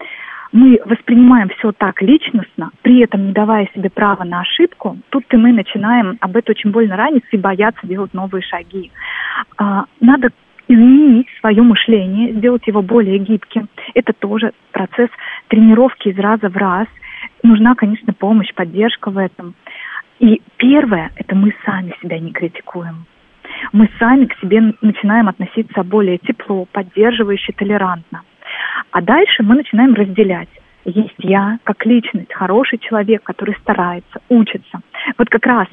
мы 0.58 0.80
воспринимаем 0.86 1.50
все 1.50 1.72
так 1.72 2.02
личностно, 2.02 2.72
при 2.82 3.04
этом 3.04 3.28
не 3.28 3.32
давая 3.32 3.70
себе 3.76 3.92
права 3.92 4.24
на 4.24 4.42
ошибку, 4.42 4.98
тут 5.10 5.24
и 5.32 5.38
мы 5.38 5.54
начинаем 5.54 6.18
об 6.20 6.36
этом 6.36 6.56
очень 6.58 6.72
больно 6.72 6.98
раниться 6.98 7.30
и 7.32 7.38
бояться 7.38 7.86
делать 7.86 8.12
новые 8.16 8.42
шаги. 8.42 8.92
А, 9.60 9.86
надо 10.02 10.30
изменить 10.68 11.28
свое 11.40 11.62
мышление, 11.62 12.34
сделать 12.34 12.66
его 12.66 12.82
более 12.82 13.20
гибким. 13.20 13.70
Это 13.94 14.14
тоже 14.14 14.52
процесс 14.72 15.10
тренировки 15.48 16.08
из 16.08 16.18
раза 16.18 16.50
в 16.50 16.58
раз. 16.58 16.88
Нужна, 17.44 17.76
конечно, 17.76 18.12
помощь, 18.14 18.52
поддержка 18.56 19.12
в 19.12 19.18
этом. 19.20 19.54
И 20.20 20.42
первое, 20.58 21.12
это 21.18 21.36
мы 21.36 21.54
сами 21.66 21.94
себя 22.02 22.18
не 22.18 22.32
критикуем. 22.32 23.06
Мы 23.74 23.90
сами 24.00 24.26
к 24.26 24.36
себе 24.40 24.74
начинаем 24.82 25.30
относиться 25.30 25.84
более 25.84 26.18
тепло, 26.18 26.66
поддерживающе, 26.72 27.54
толерантно. 27.54 28.24
А 28.92 29.02
дальше 29.02 29.44
мы 29.44 29.56
начинаем 29.56 29.94
разделять. 29.94 30.50
Есть 30.86 31.16
я, 31.18 31.60
как 31.66 31.86
личность, 31.86 32.34
хороший 32.34 32.80
человек, 32.80 33.22
который 33.24 33.56
старается, 33.62 34.20
учится. 34.30 34.80
Вот 35.18 35.30
как 35.30 35.46
раз 35.46 35.68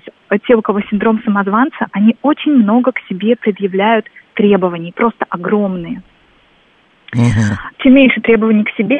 те, 0.46 0.56
у 0.56 0.62
кого 0.62 0.80
синдром 0.90 1.22
самозванца, 1.22 1.86
они 1.92 2.16
очень 2.22 2.52
много 2.52 2.90
к 2.90 2.98
себе 3.08 3.36
предъявляют 3.36 4.06
требований, 4.34 4.92
просто 4.92 5.24
огромные. 5.28 6.02
Мгм. 7.12 7.56
Чем 7.78 7.94
меньше 7.94 8.20
требований 8.20 8.64
к 8.64 8.74
себе, 8.76 8.98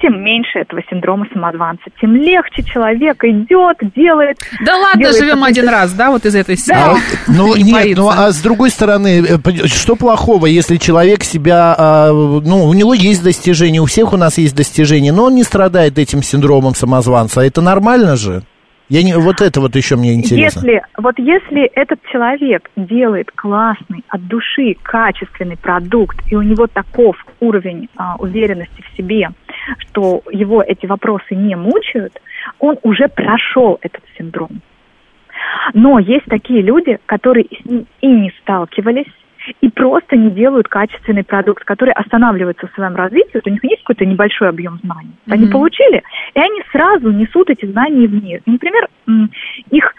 тем 0.00 0.22
меньше 0.22 0.58
этого 0.60 0.80
синдрома 0.90 1.26
самозванца, 1.32 1.84
тем 2.00 2.14
легче 2.14 2.62
человек 2.62 3.22
идет, 3.24 3.78
делает. 3.94 4.38
Да 4.64 4.76
ладно, 4.76 5.00
делает 5.00 5.18
живем 5.18 5.44
один 5.44 5.68
раз, 5.68 5.92
да, 5.92 6.10
вот 6.10 6.24
из 6.26 6.34
этой 6.34 6.54
А 6.54 6.58
серии. 6.58 6.88
вот, 6.88 7.00
ну 7.28 7.56
Не 7.56 7.62
нет, 7.64 7.74
боится. 7.74 8.02
ну 8.02 8.08
а 8.08 8.32
с 8.32 8.40
другой 8.40 8.70
стороны, 8.70 9.24
э, 9.26 9.66
что 9.66 9.96
плохого, 9.96 10.46
если 10.46 10.76
человек 10.76 11.22
себя, 11.24 11.74
а, 11.76 12.10
ну 12.10 12.64
у 12.64 12.74
него 12.74 12.94
есть 12.94 13.22
достижения, 13.22 13.80
у 13.80 13.86
всех 13.86 14.12
у 14.12 14.16
нас 14.16 14.38
есть 14.38 14.54
достижения, 14.54 15.12
но 15.12 15.24
он 15.24 15.34
не 15.34 15.44
страдает 15.44 15.98
этим 15.98 16.22
синдромом 16.22 16.74
самозванца, 16.74 17.40
это 17.40 17.60
нормально 17.60 18.16
же? 18.16 18.42
Я 18.90 19.04
не, 19.04 19.16
вот 19.16 19.40
это 19.40 19.60
вот 19.60 19.76
еще 19.76 19.94
мне 19.94 20.14
интересно. 20.14 20.66
Если, 20.66 20.82
вот 20.98 21.16
если 21.16 21.62
этот 21.76 22.00
человек 22.10 22.68
делает 22.74 23.30
классный, 23.30 24.04
от 24.08 24.26
души, 24.26 24.74
качественный 24.82 25.56
продукт, 25.56 26.20
и 26.28 26.34
у 26.34 26.42
него 26.42 26.66
таков 26.66 27.14
уровень 27.38 27.88
а, 27.96 28.16
уверенности 28.18 28.82
в 28.82 28.96
себе, 28.96 29.28
что 29.78 30.22
его 30.32 30.60
эти 30.60 30.86
вопросы 30.86 31.36
не 31.36 31.54
мучают, 31.54 32.20
он 32.58 32.78
уже 32.82 33.06
прошел 33.06 33.78
этот 33.80 34.02
синдром. 34.18 34.60
Но 35.72 36.00
есть 36.00 36.26
такие 36.26 36.60
люди, 36.60 36.98
которые 37.06 37.46
с 37.46 37.64
ним 37.64 37.86
и 38.00 38.08
не 38.08 38.32
сталкивались, 38.42 39.12
и 39.60 39.68
просто 39.68 40.16
не 40.16 40.30
делают 40.30 40.68
качественный 40.68 41.24
продукт, 41.24 41.64
который 41.64 41.92
останавливается 41.92 42.66
в 42.66 42.74
своем 42.74 42.94
развитии, 42.96 43.30
вот 43.34 43.46
у 43.46 43.50
них 43.50 43.64
есть 43.64 43.82
какой-то 43.82 44.04
небольшой 44.04 44.48
объем 44.48 44.78
знаний. 44.82 45.12
Они 45.28 45.44
Мгм. 45.44 45.52
получили, 45.52 46.02
и 46.34 46.38
они 46.40 46.62
сразу 46.72 47.10
несут 47.10 47.50
эти 47.50 47.66
знания 47.66 48.06
в 48.06 48.22
мир. 48.22 48.40
Например, 48.46 48.88
их 49.70 49.94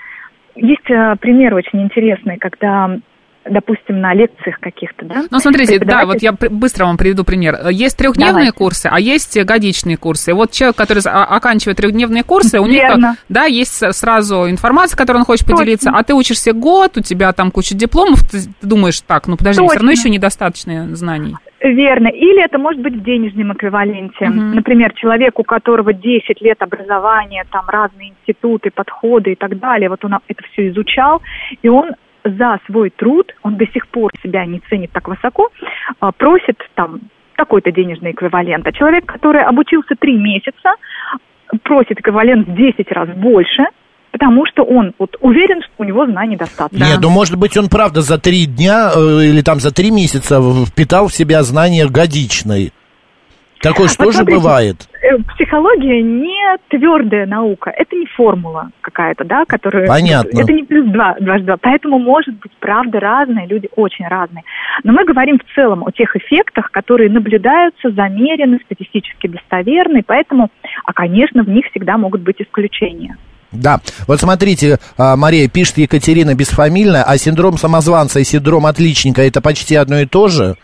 есть 0.55 0.89
э, 0.89 1.15
пример 1.19 1.53
очень 1.53 1.81
интересный, 1.81 2.37
когда, 2.37 2.97
допустим, 3.45 3.99
на 3.99 4.13
лекциях 4.13 4.59
каких-то, 4.59 5.05
да? 5.05 5.23
Ну, 5.29 5.39
смотрите, 5.39 5.79
да, 5.79 6.05
вот 6.05 6.21
я 6.21 6.31
быстро 6.33 6.85
вам 6.85 6.97
приведу 6.97 7.23
пример. 7.23 7.57
Есть 7.69 7.97
трехдневные 7.97 8.33
Давайте. 8.33 8.57
курсы, 8.57 8.89
а 8.91 8.99
есть 8.99 9.41
годичные 9.43 9.97
курсы. 9.97 10.33
Вот 10.33 10.51
человек, 10.51 10.75
который 10.75 11.01
а- 11.05 11.25
оканчивает 11.25 11.77
трехдневные 11.77 12.23
курсы, 12.23 12.59
у 12.59 12.65
них, 12.65 12.81
Верно. 12.81 13.15
да, 13.29 13.45
есть 13.45 13.83
сразу 13.95 14.49
информация, 14.49 14.97
которой 14.97 15.17
он 15.17 15.25
хочет 15.25 15.45
Точно. 15.45 15.57
поделиться, 15.57 15.91
а 15.93 16.03
ты 16.03 16.13
учишься 16.13 16.53
год, 16.53 16.97
у 16.97 17.01
тебя 17.01 17.31
там 17.33 17.51
куча 17.51 17.75
дипломов, 17.75 18.19
ты, 18.29 18.39
думаешь, 18.61 19.01
так, 19.01 19.27
ну 19.27 19.37
подожди, 19.37 19.61
все 19.61 19.75
равно 19.75 19.89
Точно. 19.89 19.99
еще 19.99 20.09
недостаточно 20.09 20.95
знаний. 20.95 21.35
Верно. 21.63 22.07
Или 22.07 22.43
это 22.43 22.57
может 22.57 22.81
быть 22.81 22.95
в 22.95 23.03
денежном 23.03 23.53
эквиваленте. 23.53 24.27
Мгм. 24.27 24.55
Например, 24.55 24.93
человек, 24.93 25.37
у 25.37 25.43
которого 25.43 25.93
10 25.93 26.41
лет 26.41 26.61
образования, 26.61 27.45
там 27.51 27.69
разные 27.69 28.09
институты, 28.09 28.71
подходы 28.71 29.33
и 29.33 29.35
так 29.35 29.59
далее, 29.59 29.89
вот 29.89 30.03
он 30.03 30.15
это 30.27 30.43
все 30.51 30.69
изучал, 30.69 31.21
и 31.61 31.69
он 31.69 31.91
за 32.23 32.59
свой 32.65 32.89
труд, 32.89 33.33
он 33.43 33.57
до 33.57 33.65
сих 33.67 33.87
пор 33.87 34.11
себя 34.23 34.45
не 34.45 34.59
ценит 34.69 34.91
так 34.91 35.07
высоко, 35.07 35.49
а, 35.99 36.11
просит 36.11 36.57
там 36.75 36.99
такой-то 37.35 37.71
денежный 37.71 38.11
эквивалент. 38.11 38.67
А 38.67 38.71
человек, 38.71 39.05
который 39.05 39.43
обучился 39.43 39.95
3 39.99 40.17
месяца, 40.17 40.75
просит 41.63 41.99
эквивалент 41.99 42.47
в 42.47 42.55
10 42.55 42.91
раз 42.91 43.09
больше, 43.09 43.63
потому 44.11 44.45
что 44.45 44.63
он 44.63 44.93
вот 44.99 45.15
уверен, 45.21 45.61
что 45.63 45.71
у 45.79 45.83
него 45.83 46.05
знаний 46.05 46.35
достаточно. 46.35 46.83
Нет, 46.83 46.99
ну 47.01 47.09
может 47.09 47.37
быть 47.37 47.57
он 47.57 47.69
правда 47.69 48.01
за 48.01 48.17
три 48.17 48.45
дня 48.45 48.91
э, 48.93 48.99
или 49.25 49.41
там 49.41 49.59
за 49.59 49.73
три 49.73 49.89
месяца 49.89 50.41
впитал 50.65 51.07
в 51.07 51.13
себя 51.13 51.43
знания 51.43 51.87
годичной. 51.87 52.73
Такое 53.61 53.87
же 53.87 53.95
Вот 53.97 54.05
тоже 54.05 54.17
смотрите, 54.19 54.39
бывает. 54.39 54.89
Э, 55.01 55.17
Психология 55.35 56.01
не 56.01 56.57
твердая 56.69 57.25
наука, 57.25 57.71
это 57.75 57.95
не 57.95 58.05
формула 58.07 58.71
какая-то, 58.81 59.23
да, 59.23 59.45
которая... 59.45 59.87
Понятно. 59.87 60.41
Это 60.41 60.53
не 60.53 60.63
плюс 60.63 60.89
два, 60.91 61.15
дважды 61.19 61.45
два. 61.47 61.57
Поэтому 61.57 61.99
может 61.99 62.35
быть, 62.39 62.51
правда, 62.59 62.99
разные, 62.99 63.47
люди 63.47 63.69
очень 63.75 64.07
разные. 64.07 64.43
Но 64.83 64.93
мы 64.93 65.05
говорим 65.05 65.39
в 65.39 65.55
целом 65.55 65.83
о 65.85 65.91
тех 65.91 66.15
эффектах, 66.15 66.71
которые 66.71 67.09
наблюдаются, 67.09 67.91
замерены, 67.91 68.59
статистически 68.65 69.27
достоверны, 69.27 70.03
поэтому, 70.05 70.49
а, 70.85 70.93
конечно, 70.93 71.43
в 71.43 71.49
них 71.49 71.65
всегда 71.71 71.97
могут 71.97 72.21
быть 72.21 72.37
исключения. 72.39 73.17
Да, 73.51 73.81
вот 74.07 74.19
смотрите, 74.19 74.77
а, 74.97 75.17
Мария 75.17 75.49
пишет 75.49 75.77
Екатерина 75.77 76.33
бесфамильная, 76.35 77.03
а 77.03 77.17
синдром 77.17 77.57
самозванца 77.57 78.19
и 78.19 78.23
синдром 78.23 78.65
отличника 78.65 79.21
это 79.21 79.41
почти 79.41 79.75
одно 79.75 79.99
и 79.99 80.05
то 80.05 80.29
же? 80.29 80.55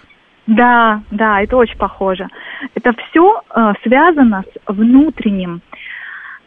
Да, 0.47 1.01
да, 1.11 1.41
это 1.41 1.57
очень 1.57 1.77
похоже. 1.77 2.27
Это 2.73 2.93
все 2.93 3.41
связано 3.83 4.43
с 4.43 4.73
внутренним 4.73 5.61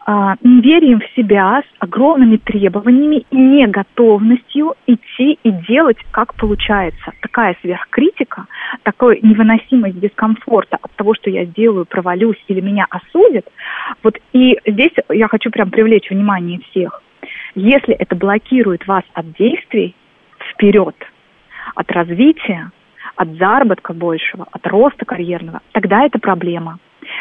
э, 0.07 0.35
неверием 0.43 1.01
в 1.01 1.17
себя, 1.17 1.63
с 1.63 1.75
огромными 1.81 2.39
требованиями 2.39 3.27
и 3.31 3.37
неготовностью 3.37 4.75
идти 4.87 5.39
и 5.43 5.51
делать, 5.69 5.99
как 6.13 6.35
получается. 6.35 7.13
Такая 7.21 7.57
сверхкритика, 7.61 8.47
такой 8.85 9.21
невыносимость 9.23 10.01
дискомфорта 10.01 10.79
от 10.81 10.91
того, 10.93 11.15
что 11.15 11.29
я 11.29 11.45
сделаю, 11.45 11.85
провалюсь 11.85 12.43
или 12.49 12.61
меня 12.63 12.87
осудят. 12.89 13.47
Вот 14.03 14.17
и 14.33 14.59
здесь 14.67 14.93
я 15.11 15.29
хочу 15.29 15.51
прям 15.51 15.71
привлечь 15.71 16.09
внимание 16.09 16.61
всех. 16.71 17.03
Если 17.55 17.95
это 17.95 18.17
блокирует 18.17 18.87
вас 18.87 19.03
от 19.13 19.33
действий 19.33 19.95
вперед, 20.53 20.97
от 21.75 21.91
развития, 21.93 22.71
от 23.21 23.37
заработка 23.37 23.93
большего, 23.93 24.47
от 24.51 24.67
роста 24.67 25.05
карьерного, 25.05 25.61
тогда 25.73 26.07
это 26.07 26.19
проблема. 26.19 26.79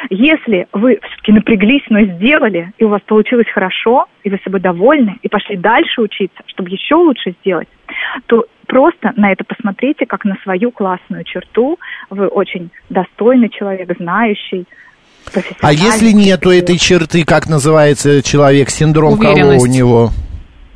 Если 0.10 0.66
вы 0.72 0.98
все-таки 1.04 1.34
напряглись, 1.34 1.84
но 1.90 2.02
сделали, 2.04 2.72
и 2.78 2.86
у 2.86 2.88
вас 2.88 3.02
получилось 3.06 3.48
хорошо, 3.54 4.06
и 4.24 4.30
вы 4.30 4.40
собой 4.42 4.62
довольны, 4.62 5.18
и 5.22 5.28
пошли 5.28 5.58
дальше 5.58 6.02
учиться, 6.02 6.42
чтобы 6.46 6.70
еще 6.70 6.96
лучше 6.96 7.36
сделать, 7.42 7.68
то 8.28 8.46
просто 8.66 9.12
на 9.18 9.34
это 9.34 9.44
посмотрите 9.44 10.06
как 10.06 10.24
на 10.24 10.38
свою 10.44 10.72
классную 10.72 11.26
черту. 11.26 11.78
Вы 12.10 12.28
очень 12.28 12.70
достойный 12.90 13.50
человек, 13.50 13.94
знающий, 13.98 14.68
А 15.62 15.74
если 15.74 16.12
нету 16.12 16.50
этой 16.50 16.78
черты, 16.78 17.26
как 17.26 17.50
называется 17.50 18.24
человек, 18.24 18.70
синдром 18.70 19.20
кого 19.20 19.58
у 19.60 19.66
него? 19.66 20.12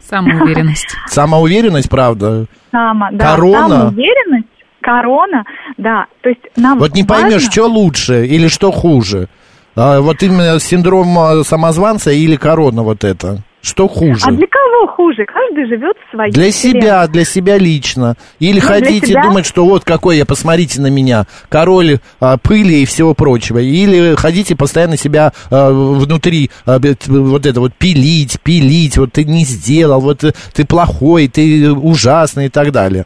Самоуверенность. 0.01 0.96
Самоуверенность, 1.08 1.89
правда? 1.89 2.46
Сама, 2.72 3.10
да, 3.12 3.36
Корона? 3.36 3.70
самоуверенность, 3.70 4.48
корона, 4.84 5.44
да, 5.78 6.06
то 6.22 6.30
есть 6.30 6.42
нам 6.58 6.78
Вот 6.80 6.94
не 6.94 7.04
поймешь, 7.04 7.34
важно- 7.46 7.52
что 7.52 7.66
лучше 7.68 8.25
или 8.28 8.48
что 8.48 8.72
хуже. 8.72 9.28
А, 9.75 10.02
вот 10.02 10.22
именно 10.22 10.60
синдром 10.60 11.18
а, 11.18 11.44
самозванца 11.44 12.12
или 12.12 12.36
корона 12.36 12.84
вот 12.84 13.04
это. 13.04 13.40
Что 13.63 13.88
хуже? 13.88 14.20
А 14.28 14.32
для 14.32 14.46
кого 14.46 14.94
хуже? 14.94 15.24
Каждый 15.25 15.66
живет 15.70 15.96
в 15.96 16.12
своей 16.13 16.34
Для 16.34 16.52
вселенной. 16.52 16.82
себя, 16.82 17.08
для 17.08 17.24
себя 17.25 17.58
лично. 17.58 18.18
Или 18.40 18.60
Ну, 18.60 18.68
хотите 18.68 19.08
себя- 19.08 19.24
думать, 19.24 19.46
что 19.46 19.63
вот 19.66 19.86
какой 19.86 20.18
я, 20.18 20.25
посмотрите 20.25 20.82
на 20.82 20.88
меня, 20.88 21.28
король 21.48 22.00
а, 22.20 22.38
пыли 22.38 22.82
и 22.82 22.86
всего 22.86 23.13
прочего. 23.13 23.60
Или 23.60 24.16
хотите 24.16 24.58
постоянно 24.58 24.98
себя 24.98 25.32
а, 25.50 25.72
внутри 25.72 26.52
а, 26.66 26.78
вот 27.08 27.46
это 27.46 27.60
вот 27.62 27.74
пилить, 27.74 28.38
пилить, 28.44 28.98
вот 28.98 29.13
ты 29.13 29.24
не 29.24 29.46
сделал, 29.46 30.02
вот 30.02 30.20
ты 30.54 30.66
плохой, 30.66 31.30
ты 31.30 31.72
ужасный 31.72 32.48
и 32.48 32.50
так 32.50 32.74
далее. 32.74 33.06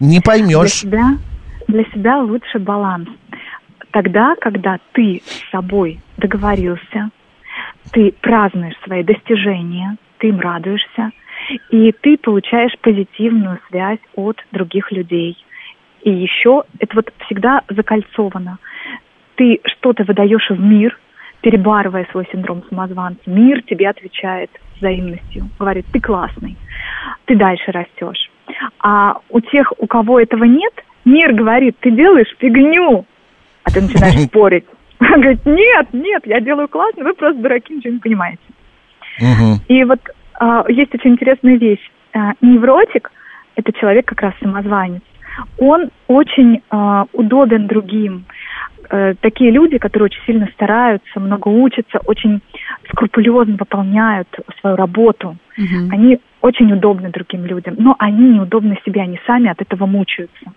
Не 0.00 0.18
Для 0.18 0.22
поймешь. 0.22 0.70
себя, 0.72 1.18
для 1.68 1.84
себя 1.84 2.18
лучше 2.18 2.58
баланс. 2.58 3.08
Тогда, 3.90 4.34
когда 4.40 4.78
ты 4.92 5.22
с 5.24 5.50
собой 5.50 6.00
договорился, 6.16 7.10
ты 7.92 8.12
празднуешь 8.20 8.76
свои 8.84 9.04
достижения, 9.04 9.96
ты 10.18 10.28
им 10.28 10.40
радуешься, 10.40 11.12
и 11.70 11.92
ты 11.92 12.16
получаешь 12.16 12.76
позитивную 12.80 13.60
связь 13.68 14.00
от 14.16 14.36
других 14.52 14.90
людей. 14.90 15.36
И 16.02 16.10
еще 16.10 16.64
это 16.80 16.96
вот 16.96 17.12
всегда 17.26 17.62
закольцовано. 17.68 18.58
Ты 19.36 19.60
что-то 19.64 20.04
выдаешь 20.04 20.50
в 20.50 20.58
мир, 20.60 20.98
перебарывая 21.40 22.06
свой 22.10 22.26
синдром 22.32 22.62
самозванца. 22.68 23.20
Мир 23.26 23.62
тебе 23.62 23.88
отвечает 23.88 24.50
взаимностью, 24.76 25.48
говорит, 25.58 25.86
ты 25.92 26.00
классный, 26.00 26.56
ты 27.26 27.36
дальше 27.36 27.70
растешь. 27.70 28.30
А 28.86 29.16
у 29.30 29.40
тех, 29.40 29.72
у 29.78 29.86
кого 29.86 30.20
этого 30.20 30.44
нет, 30.44 30.74
мир 31.06 31.32
говорит, 31.32 31.74
ты 31.80 31.90
делаешь 31.90 32.28
фигню, 32.38 33.06
а 33.62 33.70
ты 33.70 33.80
начинаешь 33.80 34.26
спорить. 34.28 34.66
Он 35.00 35.22
говорит, 35.22 35.46
нет, 35.46 35.86
нет, 35.94 36.26
я 36.26 36.38
делаю 36.40 36.68
классно, 36.68 37.02
вы 37.02 37.14
просто 37.14 37.40
дураки, 37.40 37.74
ничего 37.74 37.94
не 37.94 38.00
понимаете. 38.00 38.42
И 39.68 39.84
вот 39.84 40.00
а, 40.34 40.64
есть 40.68 40.94
очень 40.94 41.12
интересная 41.12 41.56
вещь. 41.56 41.90
А, 42.12 42.32
невротик– 42.42 43.10
это 43.56 43.72
человек 43.72 44.04
как 44.04 44.20
раз 44.20 44.34
самозванец. 44.42 45.02
Он 45.58 45.88
очень 46.06 46.60
а, 46.68 47.06
удобен 47.14 47.66
другим. 47.66 48.26
Э, 48.90 49.14
такие 49.20 49.50
люди, 49.50 49.78
которые 49.78 50.06
очень 50.06 50.22
сильно 50.26 50.46
стараются, 50.52 51.18
много 51.18 51.48
учатся, 51.48 52.00
очень 52.04 52.42
скрупулезно 52.90 53.56
выполняют 53.56 54.28
свою 54.60 54.76
работу. 54.76 55.36
Мгм. 55.56 55.90
Они 55.90 56.20
очень 56.44 56.70
удобны 56.70 57.08
другим 57.08 57.46
людям, 57.46 57.74
но 57.78 57.96
они 57.98 58.34
неудобны 58.34 58.78
себе, 58.84 59.00
они 59.00 59.18
сами 59.26 59.48
от 59.48 59.62
этого 59.62 59.86
мучаются. 59.86 60.52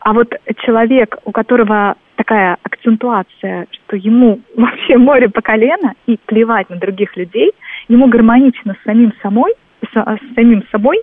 А 0.00 0.12
вот 0.12 0.34
человек, 0.64 1.16
у 1.24 1.30
которого 1.30 1.94
такая 2.16 2.56
акцентуация, 2.60 3.68
что 3.70 3.96
ему 3.96 4.40
вообще 4.56 4.98
море 4.98 5.28
по 5.28 5.42
колено 5.42 5.94
и 6.06 6.18
плевать 6.26 6.70
на 6.70 6.76
других 6.76 7.16
людей, 7.16 7.52
ему 7.86 8.08
гармонично 8.08 8.74
с 8.74 8.84
самим 8.84 9.12
собой, 9.22 9.54
с, 9.80 9.94
с 9.94 10.34
самим 10.34 10.64
собой, 10.72 11.00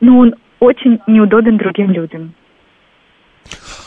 но 0.00 0.18
он 0.18 0.34
очень 0.60 1.00
неудобен 1.08 1.56
другим 1.56 1.90
людям. 1.90 2.34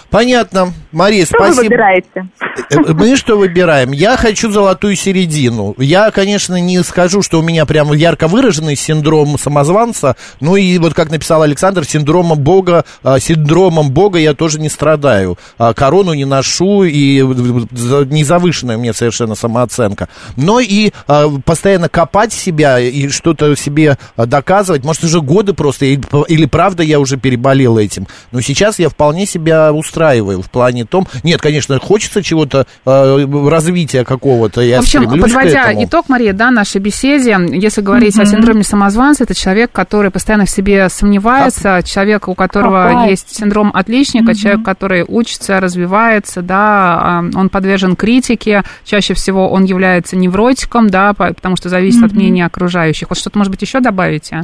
Понятно. 0.09 0.74
Мария, 0.91 1.25
Что 1.25 1.38
вы 1.39 1.45
спасибо. 1.47 1.63
выбираете? 1.63 2.29
Э, 2.69 2.93
Мы 2.93 3.15
что 3.17 3.38
выбираем? 3.38 3.91
Я 3.91 4.15
хочу 4.15 4.50
золотую 4.50 4.95
середину. 4.95 5.75
Я, 5.77 6.09
конечно, 6.12 6.59
не 6.59 6.81
скажу, 6.83 7.21
что 7.21 7.39
у 7.39 7.41
меня 7.41 7.65
прям 7.65 7.91
ярко 7.91 8.27
выраженный 8.29 8.77
синдром 8.77 9.38
самозванца. 9.38 10.15
Ну 10.39 10.55
и 10.55 10.77
вот 10.77 10.93
как 10.93 11.09
написал 11.12 11.41
Александр, 11.41 11.83
синдромом 11.83 12.39
Бога, 12.39 12.85
а, 13.03 13.19
синдромом 13.19 13.91
Бога 13.91 14.17
я 14.19 14.33
тоже 14.33 14.59
не 14.59 14.69
страдаю. 14.69 15.38
А, 15.57 15.74
Корону 15.74 16.13
не 16.13 16.24
ношу 16.25 16.83
и 16.83 17.21
не 17.21 18.24
завышенная 18.24 18.77
у 18.77 18.79
меня 18.79 18.93
совершенно 18.93 19.35
самооценка. 19.35 20.07
Но 20.38 20.62
и 20.62 20.91
а, 21.07 21.29
постоянно 21.43 21.89
копать 21.89 22.31
себя 22.31 22.79
и 22.79 23.09
что-то 23.09 23.53
себе 23.57 23.97
доказывать. 24.15 24.85
Может, 24.85 25.03
уже 25.03 25.19
годы 25.19 25.53
просто, 25.53 25.85
или, 25.85 26.01
или 26.29 26.45
правда 26.45 26.83
я 26.83 27.01
уже 27.01 27.17
переболел 27.17 27.77
этим. 27.77 28.07
Но 28.31 28.39
сейчас 28.39 28.79
я 28.79 28.88
вполне 28.88 29.25
себя 29.25 29.74
устраиваю 29.74 29.95
в 29.96 30.50
плане 30.50 30.86
том... 30.86 31.08
Нет, 31.24 31.42
конечно, 31.42 31.80
хочется 31.80 32.24
чего-то, 32.24 32.66
э, 32.86 33.50
развития 33.50 34.04
какого-то, 34.04 34.62
я 34.62 34.78
В 34.78 34.84
общем, 34.84 35.10
подводя 35.10 35.72
этому. 35.72 35.86
итог, 35.86 36.10
Мария, 36.10 36.34
да, 36.34 36.52
нашей 36.52 36.82
беседе, 36.82 37.38
если 37.52 37.82
говорить 37.82 38.18
о 38.20 38.25
синдроме 38.25 38.64
самозванца, 38.64 39.24
это 39.24 39.34
человек, 39.36 39.72
который 39.72 40.12
постоянно 40.12 40.46
в 40.46 40.50
себе 40.50 40.90
сомневается, 40.90 41.82
человек, 41.84 42.28
у 42.28 42.36
которого 42.36 42.90
Какая? 42.90 43.10
есть 43.10 43.36
синдром 43.36 43.72
отличника, 43.74 44.34
человек, 44.36 44.64
который 44.64 45.03
учится, 45.08 45.60
развивается, 45.60 46.42
да, 46.42 47.00
а, 47.01 47.24
он 47.36 47.50
подвержен 47.50 47.96
критике, 47.96 48.64
чаще 48.84 49.14
всего 49.14 49.50
он 49.50 49.64
является 49.64 50.16
невротиком, 50.16 50.90
да, 50.90 51.14
по- 51.14 51.34
потому 51.34 51.55
что 51.55 51.70
зависит 51.70 52.03
от 52.03 52.14
мнения 52.14 52.46
окружающих. 52.46 53.10
Вот 53.10 53.18
что-то, 53.18 53.38
может 53.38 53.51
быть, 53.51 53.62
еще 53.62 53.79
добавите? 53.79 54.44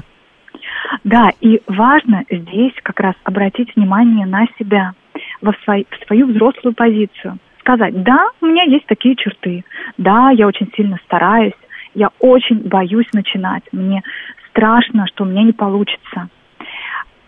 Да, 1.03 1.29
и 1.39 1.61
важно 1.67 2.23
здесь 2.29 2.73
как 2.83 2.99
раз 2.99 3.15
обратить 3.23 3.75
внимание 3.75 4.25
на 4.25 4.45
себя, 4.59 4.91
во 5.41 5.53
свой- 5.63 5.87
в 5.89 6.05
свою 6.05 6.27
взрослую 6.27 6.73
позицию. 6.73 7.37
Сказать, 7.59 8.01
да, 8.03 8.29
у 8.41 8.45
меня 8.45 8.63
есть 8.63 8.85
такие 8.87 9.15
черты, 9.15 9.63
да, 9.97 10.31
я 10.31 10.47
очень 10.47 10.71
сильно 10.75 10.97
стараюсь, 11.05 11.53
я 11.93 12.09
очень 12.19 12.67
боюсь 12.67 13.07
начинать, 13.13 13.63
мне 13.71 14.01
страшно, 14.49 15.05
что 15.07 15.23
у 15.23 15.27
меня 15.27 15.43
не 15.43 15.53
получится. 15.53 16.29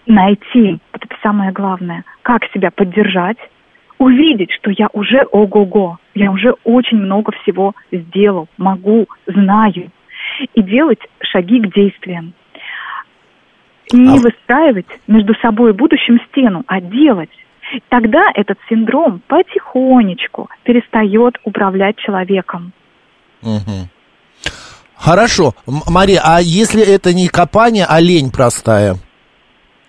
Найти, 0.05 0.79
вот 0.91 1.05
это 1.05 1.15
самое 1.21 1.51
главное, 1.51 2.03
как 2.23 2.45
себя 2.53 2.71
поддержать, 2.71 3.37
увидеть, 3.99 4.51
что 4.51 4.71
я 4.71 4.87
уже 4.91 5.23
ого-го, 5.31 5.97
я 6.13 6.31
уже 6.31 6.55
очень 6.63 6.97
много 6.97 7.31
всего 7.43 7.73
сделал, 7.91 8.47
могу, 8.57 9.07
знаю, 9.27 9.91
и 10.53 10.61
делать 10.61 10.99
шаги 11.21 11.61
к 11.61 11.73
действиям. 11.73 12.33
Не 13.93 14.17
А- 14.17 14.21
выстраивать 14.21 14.87
между 15.07 15.35
собой 15.35 15.71
и 15.71 15.75
будущим 15.75 16.19
стену, 16.29 16.63
а 16.67 16.81
делать. 16.81 17.29
Тогда 17.89 18.29
этот 18.33 18.57
синдром 18.69 19.21
потихонечку 19.27 20.49
перестает 20.63 21.37
управлять 21.43 21.97
человеком. 21.97 22.73
Мгм. 23.41 23.89
Хорошо. 24.95 25.53
Мария, 25.89 26.21
а 26.23 26.39
если 26.41 26.81
это 26.81 27.13
не 27.13 27.27
копание, 27.27 27.85
а 27.87 27.99
лень 27.99 28.31
простая? 28.31 28.95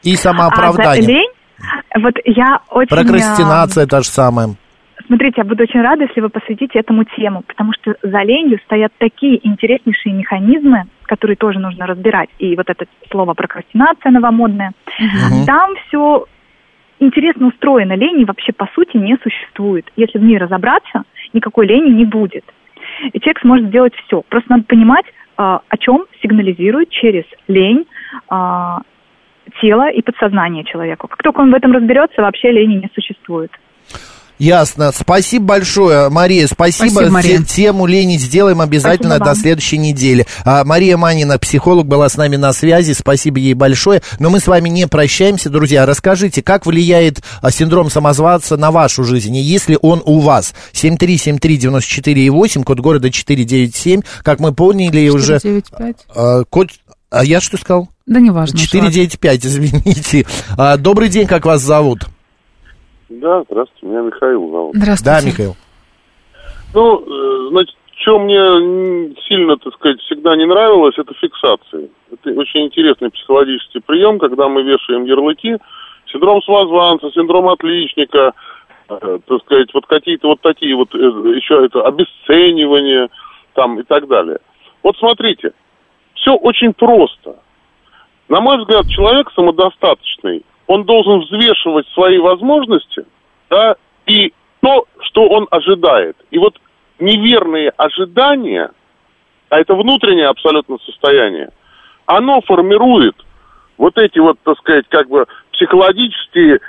И 0.02 0.14
А 0.14 0.16
самооправдание? 0.16 1.02
за 1.02 1.10
лень, 1.12 1.32
вот 2.02 2.14
я 2.24 2.58
очень... 2.70 2.88
Прокрастинация 2.88 3.86
та 3.86 4.00
же 4.00 4.08
самая. 4.08 4.48
а, 4.48 5.02
Смотрите, 5.06 5.34
я 5.38 5.44
буду 5.44 5.62
очень 5.62 5.80
рада, 5.80 6.04
если 6.04 6.20
вы 6.20 6.30
посвятите 6.30 6.78
этому 6.78 7.04
тему, 7.04 7.42
потому 7.46 7.72
что 7.74 7.94
за 8.02 8.22
ленью 8.22 8.58
стоят 8.64 8.92
такие 8.98 9.46
интереснейшие 9.46 10.14
механизмы, 10.14 10.84
которые 11.04 11.36
тоже 11.36 11.58
нужно 11.58 11.86
разбирать. 11.86 12.30
И 12.38 12.56
вот 12.56 12.68
это 12.68 12.86
слово 13.10 13.34
прокрастинация 13.34 14.10
новомодное. 14.10 14.72
Мгм. 14.98 15.46
Там 15.46 15.70
все 15.86 16.26
интересно 17.00 17.48
устроено. 17.48 17.94
Лени 17.94 18.24
вообще 18.24 18.52
по 18.52 18.68
сути 18.74 18.96
не 18.96 19.16
существует. 19.22 19.90
Если 19.96 20.18
в 20.18 20.22
ней 20.22 20.38
разобраться, 20.38 21.04
никакой 21.32 21.66
лени 21.66 21.90
не 21.90 22.04
будет. 22.04 22.44
И 23.12 23.20
человек 23.20 23.40
сможет 23.40 23.66
сделать 23.66 23.94
все. 24.06 24.22
Просто 24.28 24.50
надо 24.50 24.64
понимать, 24.64 25.06
а, 25.36 25.60
о 25.68 25.76
чем 25.76 26.06
сигнализирует 26.22 26.90
через 26.90 27.24
лень 27.48 27.86
а, 28.28 28.82
тело 29.60 29.90
и 29.90 30.02
подсознание 30.02 30.64
человеку. 30.64 31.08
Как 31.08 31.22
только 31.22 31.40
он 31.40 31.50
в 31.50 31.54
этом 31.54 31.72
разберется, 31.72 32.22
вообще 32.22 32.50
лени 32.50 32.74
не 32.74 32.90
существует. 32.94 33.50
Ясно. 34.38 34.90
Спасибо 34.92 35.44
большое, 35.46 36.08
Мария. 36.08 36.46
Спасибо. 36.48 36.88
Спасибо, 36.90 37.10
Мария. 37.12 37.38
Те- 37.38 37.44
Тему 37.44 37.86
лени 37.86 38.16
сделаем 38.16 38.60
обязательно 38.60 39.10
Спасибо 39.16 39.24
до 39.24 39.30
вам. 39.30 39.36
следующей 39.36 39.78
недели. 39.78 40.26
А, 40.44 40.64
Мария 40.64 40.96
Манина, 40.96 41.38
психолог, 41.38 41.86
была 41.86 42.08
с 42.08 42.16
нами 42.16 42.36
на 42.36 42.52
связи. 42.52 42.92
Спасибо 42.92 43.38
ей 43.38 43.54
большое. 43.54 44.02
Но 44.18 44.30
мы 44.30 44.40
с 44.40 44.46
вами 44.46 44.68
не 44.68 44.88
прощаемся, 44.88 45.50
друзья. 45.50 45.86
Расскажите, 45.86 46.42
как 46.42 46.66
влияет 46.66 47.22
а, 47.42 47.50
синдром 47.52 47.90
самозванца 47.90 48.56
на 48.56 48.70
вашу 48.72 49.04
жизнь, 49.04 49.36
и 49.36 49.40
если 49.40 49.78
он 49.80 50.02
у 50.04 50.18
вас? 50.20 50.52
7373948, 50.72 52.64
код 52.64 52.80
города 52.80 53.10
497. 53.10 54.00
Как 54.22 54.40
мы 54.40 54.52
поняли 54.52 55.08
уже... 55.08 55.38
495? 55.40 55.96
а, 56.14 56.44
код... 56.44 56.68
А 57.10 57.24
я 57.24 57.40
что 57.40 57.56
сказал? 57.56 57.88
Да 58.06 58.18
неважно. 58.18 58.58
495, 58.58 59.46
извините. 59.46 60.26
А, 60.56 60.76
добрый 60.76 61.08
день, 61.08 61.26
как 61.28 61.46
вас 61.46 61.62
зовут? 61.62 62.06
Да, 63.20 63.44
здравствуйте, 63.44 63.86
меня 63.86 64.02
Михаил 64.02 64.50
зовут. 64.50 64.76
Здравствуйте. 64.76 65.20
Да, 65.20 65.26
Михаил. 65.26 65.56
Ну, 66.74 67.00
э, 67.00 67.48
значит, 67.50 67.76
что 67.96 68.18
мне 68.18 69.14
сильно, 69.28 69.56
так 69.56 69.74
сказать, 69.74 70.00
всегда 70.00 70.36
не 70.36 70.46
нравилось, 70.46 70.98
это 70.98 71.14
фиксации. 71.14 71.90
Это 72.12 72.30
очень 72.38 72.66
интересный 72.66 73.10
психологический 73.10 73.80
прием, 73.80 74.18
когда 74.18 74.48
мы 74.48 74.62
вешаем 74.62 75.04
ярлыки. 75.04 75.56
Синдром 76.12 76.42
самозванца, 76.42 77.10
синдром 77.12 77.48
отличника, 77.48 78.32
э, 78.88 79.18
так 79.26 79.42
сказать, 79.42 79.72
вот 79.72 79.86
какие-то 79.86 80.28
вот 80.28 80.40
такие 80.40 80.74
вот, 80.74 80.94
э, 80.94 80.98
еще 80.98 81.64
это 81.64 81.82
обесценивание 81.82 83.08
там 83.54 83.78
и 83.80 83.84
так 83.84 84.08
далее. 84.08 84.38
Вот 84.82 84.96
смотрите, 84.98 85.52
все 86.14 86.34
очень 86.34 86.72
просто. 86.72 87.36
На 88.28 88.40
мой 88.40 88.58
взгляд, 88.58 88.86
человек 88.88 89.30
самодостаточный, 89.34 90.44
он 90.66 90.84
должен 90.84 91.20
взвешивать 91.20 91.86
свои 91.88 92.18
возможности, 92.18 93.04
да, 93.50 93.76
и 94.06 94.32
то, 94.60 94.86
что 95.00 95.28
он 95.28 95.46
ожидает. 95.50 96.16
И 96.30 96.38
вот 96.38 96.58
неверные 96.98 97.70
ожидания, 97.76 98.70
а 99.50 99.60
это 99.60 99.74
внутреннее 99.74 100.28
абсолютно 100.28 100.78
состояние, 100.84 101.50
оно 102.06 102.40
формирует 102.42 103.16
вот 103.76 103.98
эти 103.98 104.18
вот, 104.18 104.38
так 104.42 104.58
сказать, 104.58 104.86
как 104.88 105.08
бы 105.08 105.26
психологические 105.52 106.60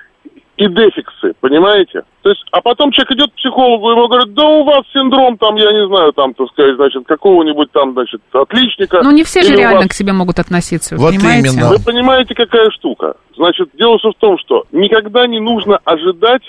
и 0.58 0.68
дефиксы, 0.68 1.34
понимаете? 1.42 2.04
То 2.22 2.30
есть, 2.30 2.44
а 2.52 2.62
потом 2.62 2.92
человек 2.92 3.12
идет 3.12 3.32
к 3.32 3.36
психологу, 3.36 3.92
ему 3.92 4.08
говорят, 4.08 4.34
да 4.34 4.44
у 4.46 4.64
вас 4.64 4.84
синдром 4.94 5.38
там, 5.38 5.56
я 5.56 5.72
не 5.72 5.86
знаю, 5.88 6.14
там, 6.14 6.34
так 6.34 6.48
сказать, 6.50 6.76
значит, 6.76 7.06
какого-нибудь 7.06 7.72
там, 7.72 7.94
значит, 7.94 8.22
отличника. 8.32 9.02
Ну, 9.04 9.12
не 9.12 9.24
все 9.24 9.42
же 9.44 9.56
реально 9.56 9.82
вас- 9.82 9.90
к 9.90 9.94
себе 9.94 10.14
могут 10.14 10.40
относиться, 10.40 10.96
вы 10.96 11.02
Вот 11.02 11.14
понимаете? 11.16 11.50
именно. 11.50 11.70
Вы 11.70 11.78
понимаете, 11.84 12.34
какая 12.36 12.70
штука? 12.72 13.16
Значит, 13.36 13.70
дело 13.78 13.98
всё 14.00 14.12
в 14.12 14.16
том, 14.20 14.38
что 14.40 14.64
никогда 14.72 15.28
не 15.28 15.40
нужно 15.42 15.78
ожидать 15.84 16.44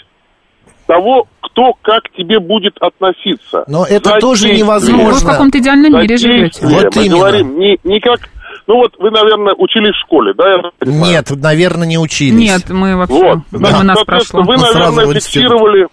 того, 0.86 1.26
кто 1.40 1.72
как 1.82 2.04
к 2.04 2.10
тебе 2.16 2.38
будет 2.38 2.76
относиться. 2.80 3.64
Но 3.66 3.84
это 3.84 4.10
За 4.10 4.18
тоже 4.20 4.42
действие. 4.44 4.64
невозможно. 4.64 5.10
Вы 5.14 5.18
в 5.18 5.24
каком-то 5.26 5.58
идеальном 5.58 5.92
За 5.92 5.98
мире 5.98 6.16
живете. 6.16 6.60
Вот 6.66 6.94
Мы 6.96 7.02
именно. 7.06 7.16
говорим 7.18 7.58
не, 7.58 7.78
не 7.82 7.98
как... 8.00 8.20
Ну 8.66 8.76
вот 8.76 8.94
вы, 8.98 9.10
наверное, 9.10 9.54
учились 9.54 9.94
в 9.94 10.00
школе, 10.00 10.34
да? 10.34 10.50
я 10.50 10.58
понимаю? 10.78 11.12
Нет, 11.12 11.30
наверное, 11.30 11.86
не 11.86 11.98
учились. 11.98 12.34
Нет, 12.34 12.70
мы 12.70 12.96
вообще, 12.96 13.14
Вот. 13.14 13.38
мимо 13.52 13.70
Да, 13.70 13.82
нас 13.84 14.04
прошло. 14.04 14.42
Вы, 14.42 14.56
Ну, 14.56 14.62
наверное, 14.62 15.14
фиксировали, 15.14 15.86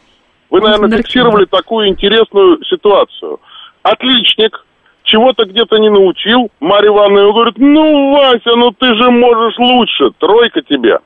вы, 0.50 0.62
наверное, 0.62 0.90
Даркин. 0.90 1.04
фиксировали 1.04 1.46
такую 1.46 1.90
интересную 1.90 2.64
ситуацию. 2.66 3.40
Отличник 3.84 4.66
чего-то 5.04 5.46
где-то 5.46 5.78
не 5.78 5.90
научил. 5.90 6.50
Марья 6.60 6.90
Ивановна 6.90 7.32
говорит, 7.32 7.56
ну, 7.58 8.14
Вася, 8.14 8.56
ну 8.56 8.72
ты 8.72 8.88
же 8.96 9.12
можешь 9.12 9.58
лучше, 9.60 10.12
тройка 10.18 10.62
тебе. 10.62 10.98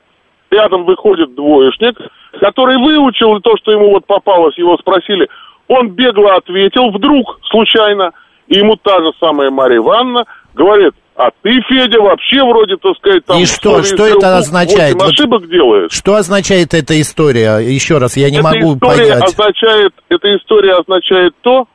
Рядом 0.49 0.85
выходит 0.85 1.35
двоечник, 1.35 1.99
который 2.39 2.77
выучил 2.77 3.39
то, 3.41 3.57
что 3.57 3.71
ему 3.71 3.91
вот 3.91 4.05
попалось, 4.05 4.57
его 4.57 4.77
спросили. 4.77 5.27
Он 5.67 5.89
бегло 5.89 6.35
ответил, 6.35 6.91
вдруг, 6.91 7.39
случайно, 7.49 8.11
и 8.47 8.59
ему 8.59 8.77
та 8.77 8.99
же 8.99 9.11
самая 9.19 9.49
Марья 9.49 9.77
Ивановна 9.77 10.23
говорит, 10.53 10.93
а 11.17 11.31
ты, 11.41 11.49
Федя, 11.67 11.99
вообще 11.99 12.43
вроде, 12.43 12.75
так 12.77 12.95
сказать, 12.97 13.25
там... 13.25 13.41
И 13.41 13.45
что? 13.45 13.81
Что 13.81 14.05
это 14.05 14.37
означает? 14.37 14.93
Вот- 14.93 15.11
ошибок 15.11 15.49
делаешь. 15.49 15.91
Что 15.91 16.15
означает 16.15 16.75
эта 16.75 17.01
история? 17.01 17.57
Еще 17.57 17.97
раз, 17.97 18.17
я 18.17 18.29
не 18.29 18.37
эта 18.37 18.43
могу 18.43 18.75
история 18.75 19.13
понять. 19.13 19.23
означает, 19.23 19.93
эта 20.09 20.35
история 20.35 20.75
означает 20.75 21.33
то, 21.41 21.67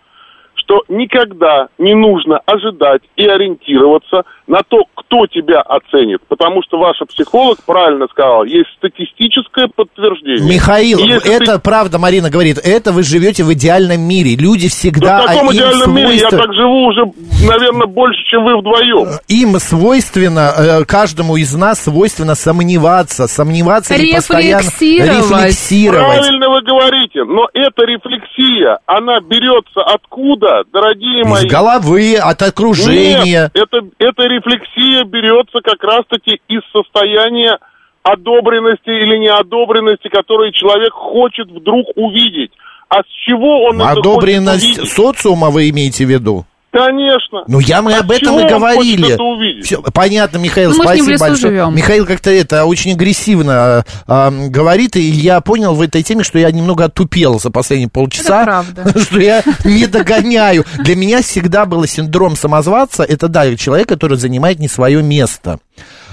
что 0.72 0.82
никогда 0.88 1.68
не 1.78 1.94
нужно 1.94 2.40
ожидать 2.46 3.02
и 3.16 3.26
ориентироваться 3.26 4.22
на 4.46 4.62
то, 4.66 4.84
кто 4.94 5.26
тебя 5.26 5.60
оценит. 5.60 6.20
Потому 6.28 6.62
что 6.62 6.78
ваша 6.78 7.04
психолог 7.04 7.58
правильно 7.64 8.06
сказала, 8.10 8.44
есть 8.44 8.68
статистическое 8.78 9.68
подтверждение. 9.74 10.54
Михаил, 10.54 10.98
это 11.24 11.54
ты- 11.54 11.58
правда, 11.60 11.98
Марина 11.98 12.30
говорит, 12.30 12.58
это 12.62 12.92
вы 12.92 13.02
живете 13.02 13.44
в 13.44 13.52
идеальном 13.52 14.00
мире. 14.00 14.36
Люди 14.36 14.68
Да 14.68 14.70
всегда 14.70 15.22
в 15.22 15.26
таком 15.26 15.52
идеальном 15.52 15.94
мире 15.94 16.16
я 16.16 16.28
так 16.28 16.52
живу 16.54 16.86
уже, 16.86 17.02
наверное, 17.46 17.86
больше, 17.86 18.22
чем 18.30 18.44
вы 18.44 18.58
вдвоем. 18.58 19.08
им 19.28 19.58
свойственно, 19.58 20.52
э, 20.56 20.84
каждому 20.84 21.36
из 21.36 21.54
нас 21.54 21.82
свойственно 21.84 22.34
сомневаться, 22.34 23.26
сомневаться 23.26 23.94
и 23.94 24.14
постоянно 24.14 24.60
Рефлексировать. 24.62 25.30
рефлексировать. 25.30 26.18
Правильно 26.18 26.48
вы 26.50 26.62
говорите, 26.62 27.24
но 27.24 27.48
эта 27.52 27.82
рефлексия, 27.84 28.78
она 28.86 29.20
берется 29.20 29.82
откуда, 29.82 30.61
дорогие 30.70 31.24
мои? 31.24 31.46
Из 31.46 31.50
головы, 31.50 32.16
от 32.16 32.42
окружения. 32.42 33.24
Нет, 33.24 33.50
это, 33.54 33.78
эта 33.98 34.22
рефлексия 34.24 35.04
берется 35.04 35.60
как 35.62 35.82
раз-таки 35.82 36.40
из 36.48 36.60
состояния 36.72 37.58
одобренности 38.02 38.90
или 38.90 39.16
неодобренности, 39.18 40.08
который 40.08 40.52
человек 40.52 40.92
хочет 40.92 41.48
вдруг 41.48 41.86
увидеть. 41.96 42.52
А 42.88 43.02
с 43.02 43.06
чего 43.26 43.64
он 43.64 43.80
это 43.80 43.92
Одобренность 43.92 44.66
хочет 44.66 44.78
увидеть? 44.78 44.92
социума 44.92 45.50
вы 45.50 45.70
имеете 45.70 46.04
в 46.04 46.10
виду? 46.10 46.44
Конечно. 46.72 47.44
Ну, 47.48 47.60
я 47.60 47.82
мы 47.82 47.94
А 47.94 48.00
об 48.00 48.10
этом 48.10 48.40
и 48.40 48.48
говорили. 48.48 49.62
Всё, 49.62 49.82
понятно, 49.82 50.38
Михаил, 50.38 50.70
Ну, 50.70 50.82
спасибо 50.82 51.18
большое. 51.18 51.36
живем. 51.36 51.76
Михаил 51.76 52.06
как-то 52.06 52.30
это 52.30 52.64
очень 52.64 52.92
агрессивно 52.92 53.84
а, 54.06 54.30
говорит, 54.30 54.96
и 54.96 55.02
я 55.02 55.42
понял 55.42 55.74
в 55.74 55.82
этой 55.82 56.02
теме, 56.02 56.24
что 56.24 56.38
я 56.38 56.50
немного 56.50 56.84
отупел 56.84 57.38
за 57.38 57.50
последние 57.50 57.90
полчаса. 57.90 58.42
Это 58.42 58.44
правда. 58.44 59.00
Что 59.02 59.20
я 59.20 59.42
не 59.64 59.86
догоняю. 59.86 60.64
Для 60.78 60.96
меня 60.96 61.20
всегда 61.20 61.66
был 61.66 61.86
синдром 61.86 62.36
самозванца. 62.36 63.02
Это, 63.02 63.28
да, 63.28 63.54
человек, 63.56 63.88
который 63.88 64.16
занимает 64.16 64.58
не 64.58 64.68
свое 64.68 65.02
место. 65.02 65.58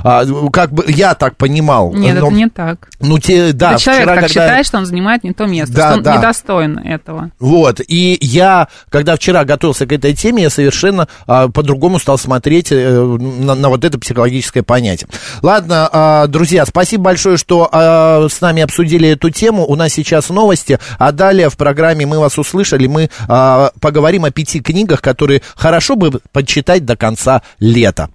А, 0.03 0.25
как 0.51 0.71
бы 0.71 0.85
я 0.87 1.13
так 1.15 1.35
понимал. 1.37 1.93
Нет, 1.93 2.19
Но- 2.19 2.27
это 2.27 2.35
не 2.35 2.49
так. 2.49 2.89
Ну, 2.99 3.19
те, 3.19 3.53
да, 3.53 3.73
это 3.73 3.81
человек 3.81 4.01
вчера, 4.03 4.15
так 4.15 4.15
когда- 4.15 4.27
считает, 4.27 4.65
что 4.65 4.77
он 4.77 4.85
занимает 4.85 5.23
не 5.23 5.33
то 5.33 5.45
место, 5.45 5.75
Да, 5.75 5.89
что 5.89 5.97
он 5.97 6.03
да. 6.03 6.17
недостоин 6.17 6.77
этого. 6.79 7.31
Вот, 7.39 7.81
и 7.87 8.17
я, 8.21 8.67
когда 8.89 9.15
вчера 9.15 9.45
готовился 9.45 9.85
к 9.85 9.91
этой 9.91 10.13
теме, 10.13 10.43
я 10.43 10.49
совершенно 10.49 11.07
а, 11.27 11.47
по-другому 11.49 11.99
стал 11.99 12.17
смотреть 12.17 12.71
э, 12.71 12.99
на, 12.99 13.55
на 13.55 13.69
вот 13.69 13.83
это 13.85 13.99
психологическое 13.99 14.63
понятие. 14.63 15.07
Ладно, 15.41 15.89
а, 15.91 16.27
друзья, 16.27 16.65
спасибо 16.65 17.03
большое, 17.05 17.37
что 17.37 17.69
а, 17.71 18.27
с 18.29 18.41
нами 18.41 18.61
обсудили 18.61 19.09
эту 19.09 19.29
тему. 19.29 19.65
У 19.65 19.75
нас 19.75 19.93
сейчас 19.93 20.29
новости, 20.29 20.79
а 20.97 21.11
далее 21.11 21.49
в 21.49 21.57
программе 21.57 22.05
«Мы 22.05 22.19
вас 22.19 22.37
услышали» 22.37 22.87
мы 22.87 23.09
а, 23.27 23.71
поговорим 23.81 24.25
о 24.25 24.31
пяти 24.31 24.59
книгах, 24.59 25.01
которые 25.01 25.41
хорошо 25.55 25.95
бы 25.95 26.19
почитать 26.31 26.85
до 26.85 26.95
конца 26.95 27.41
лета. 27.59 28.09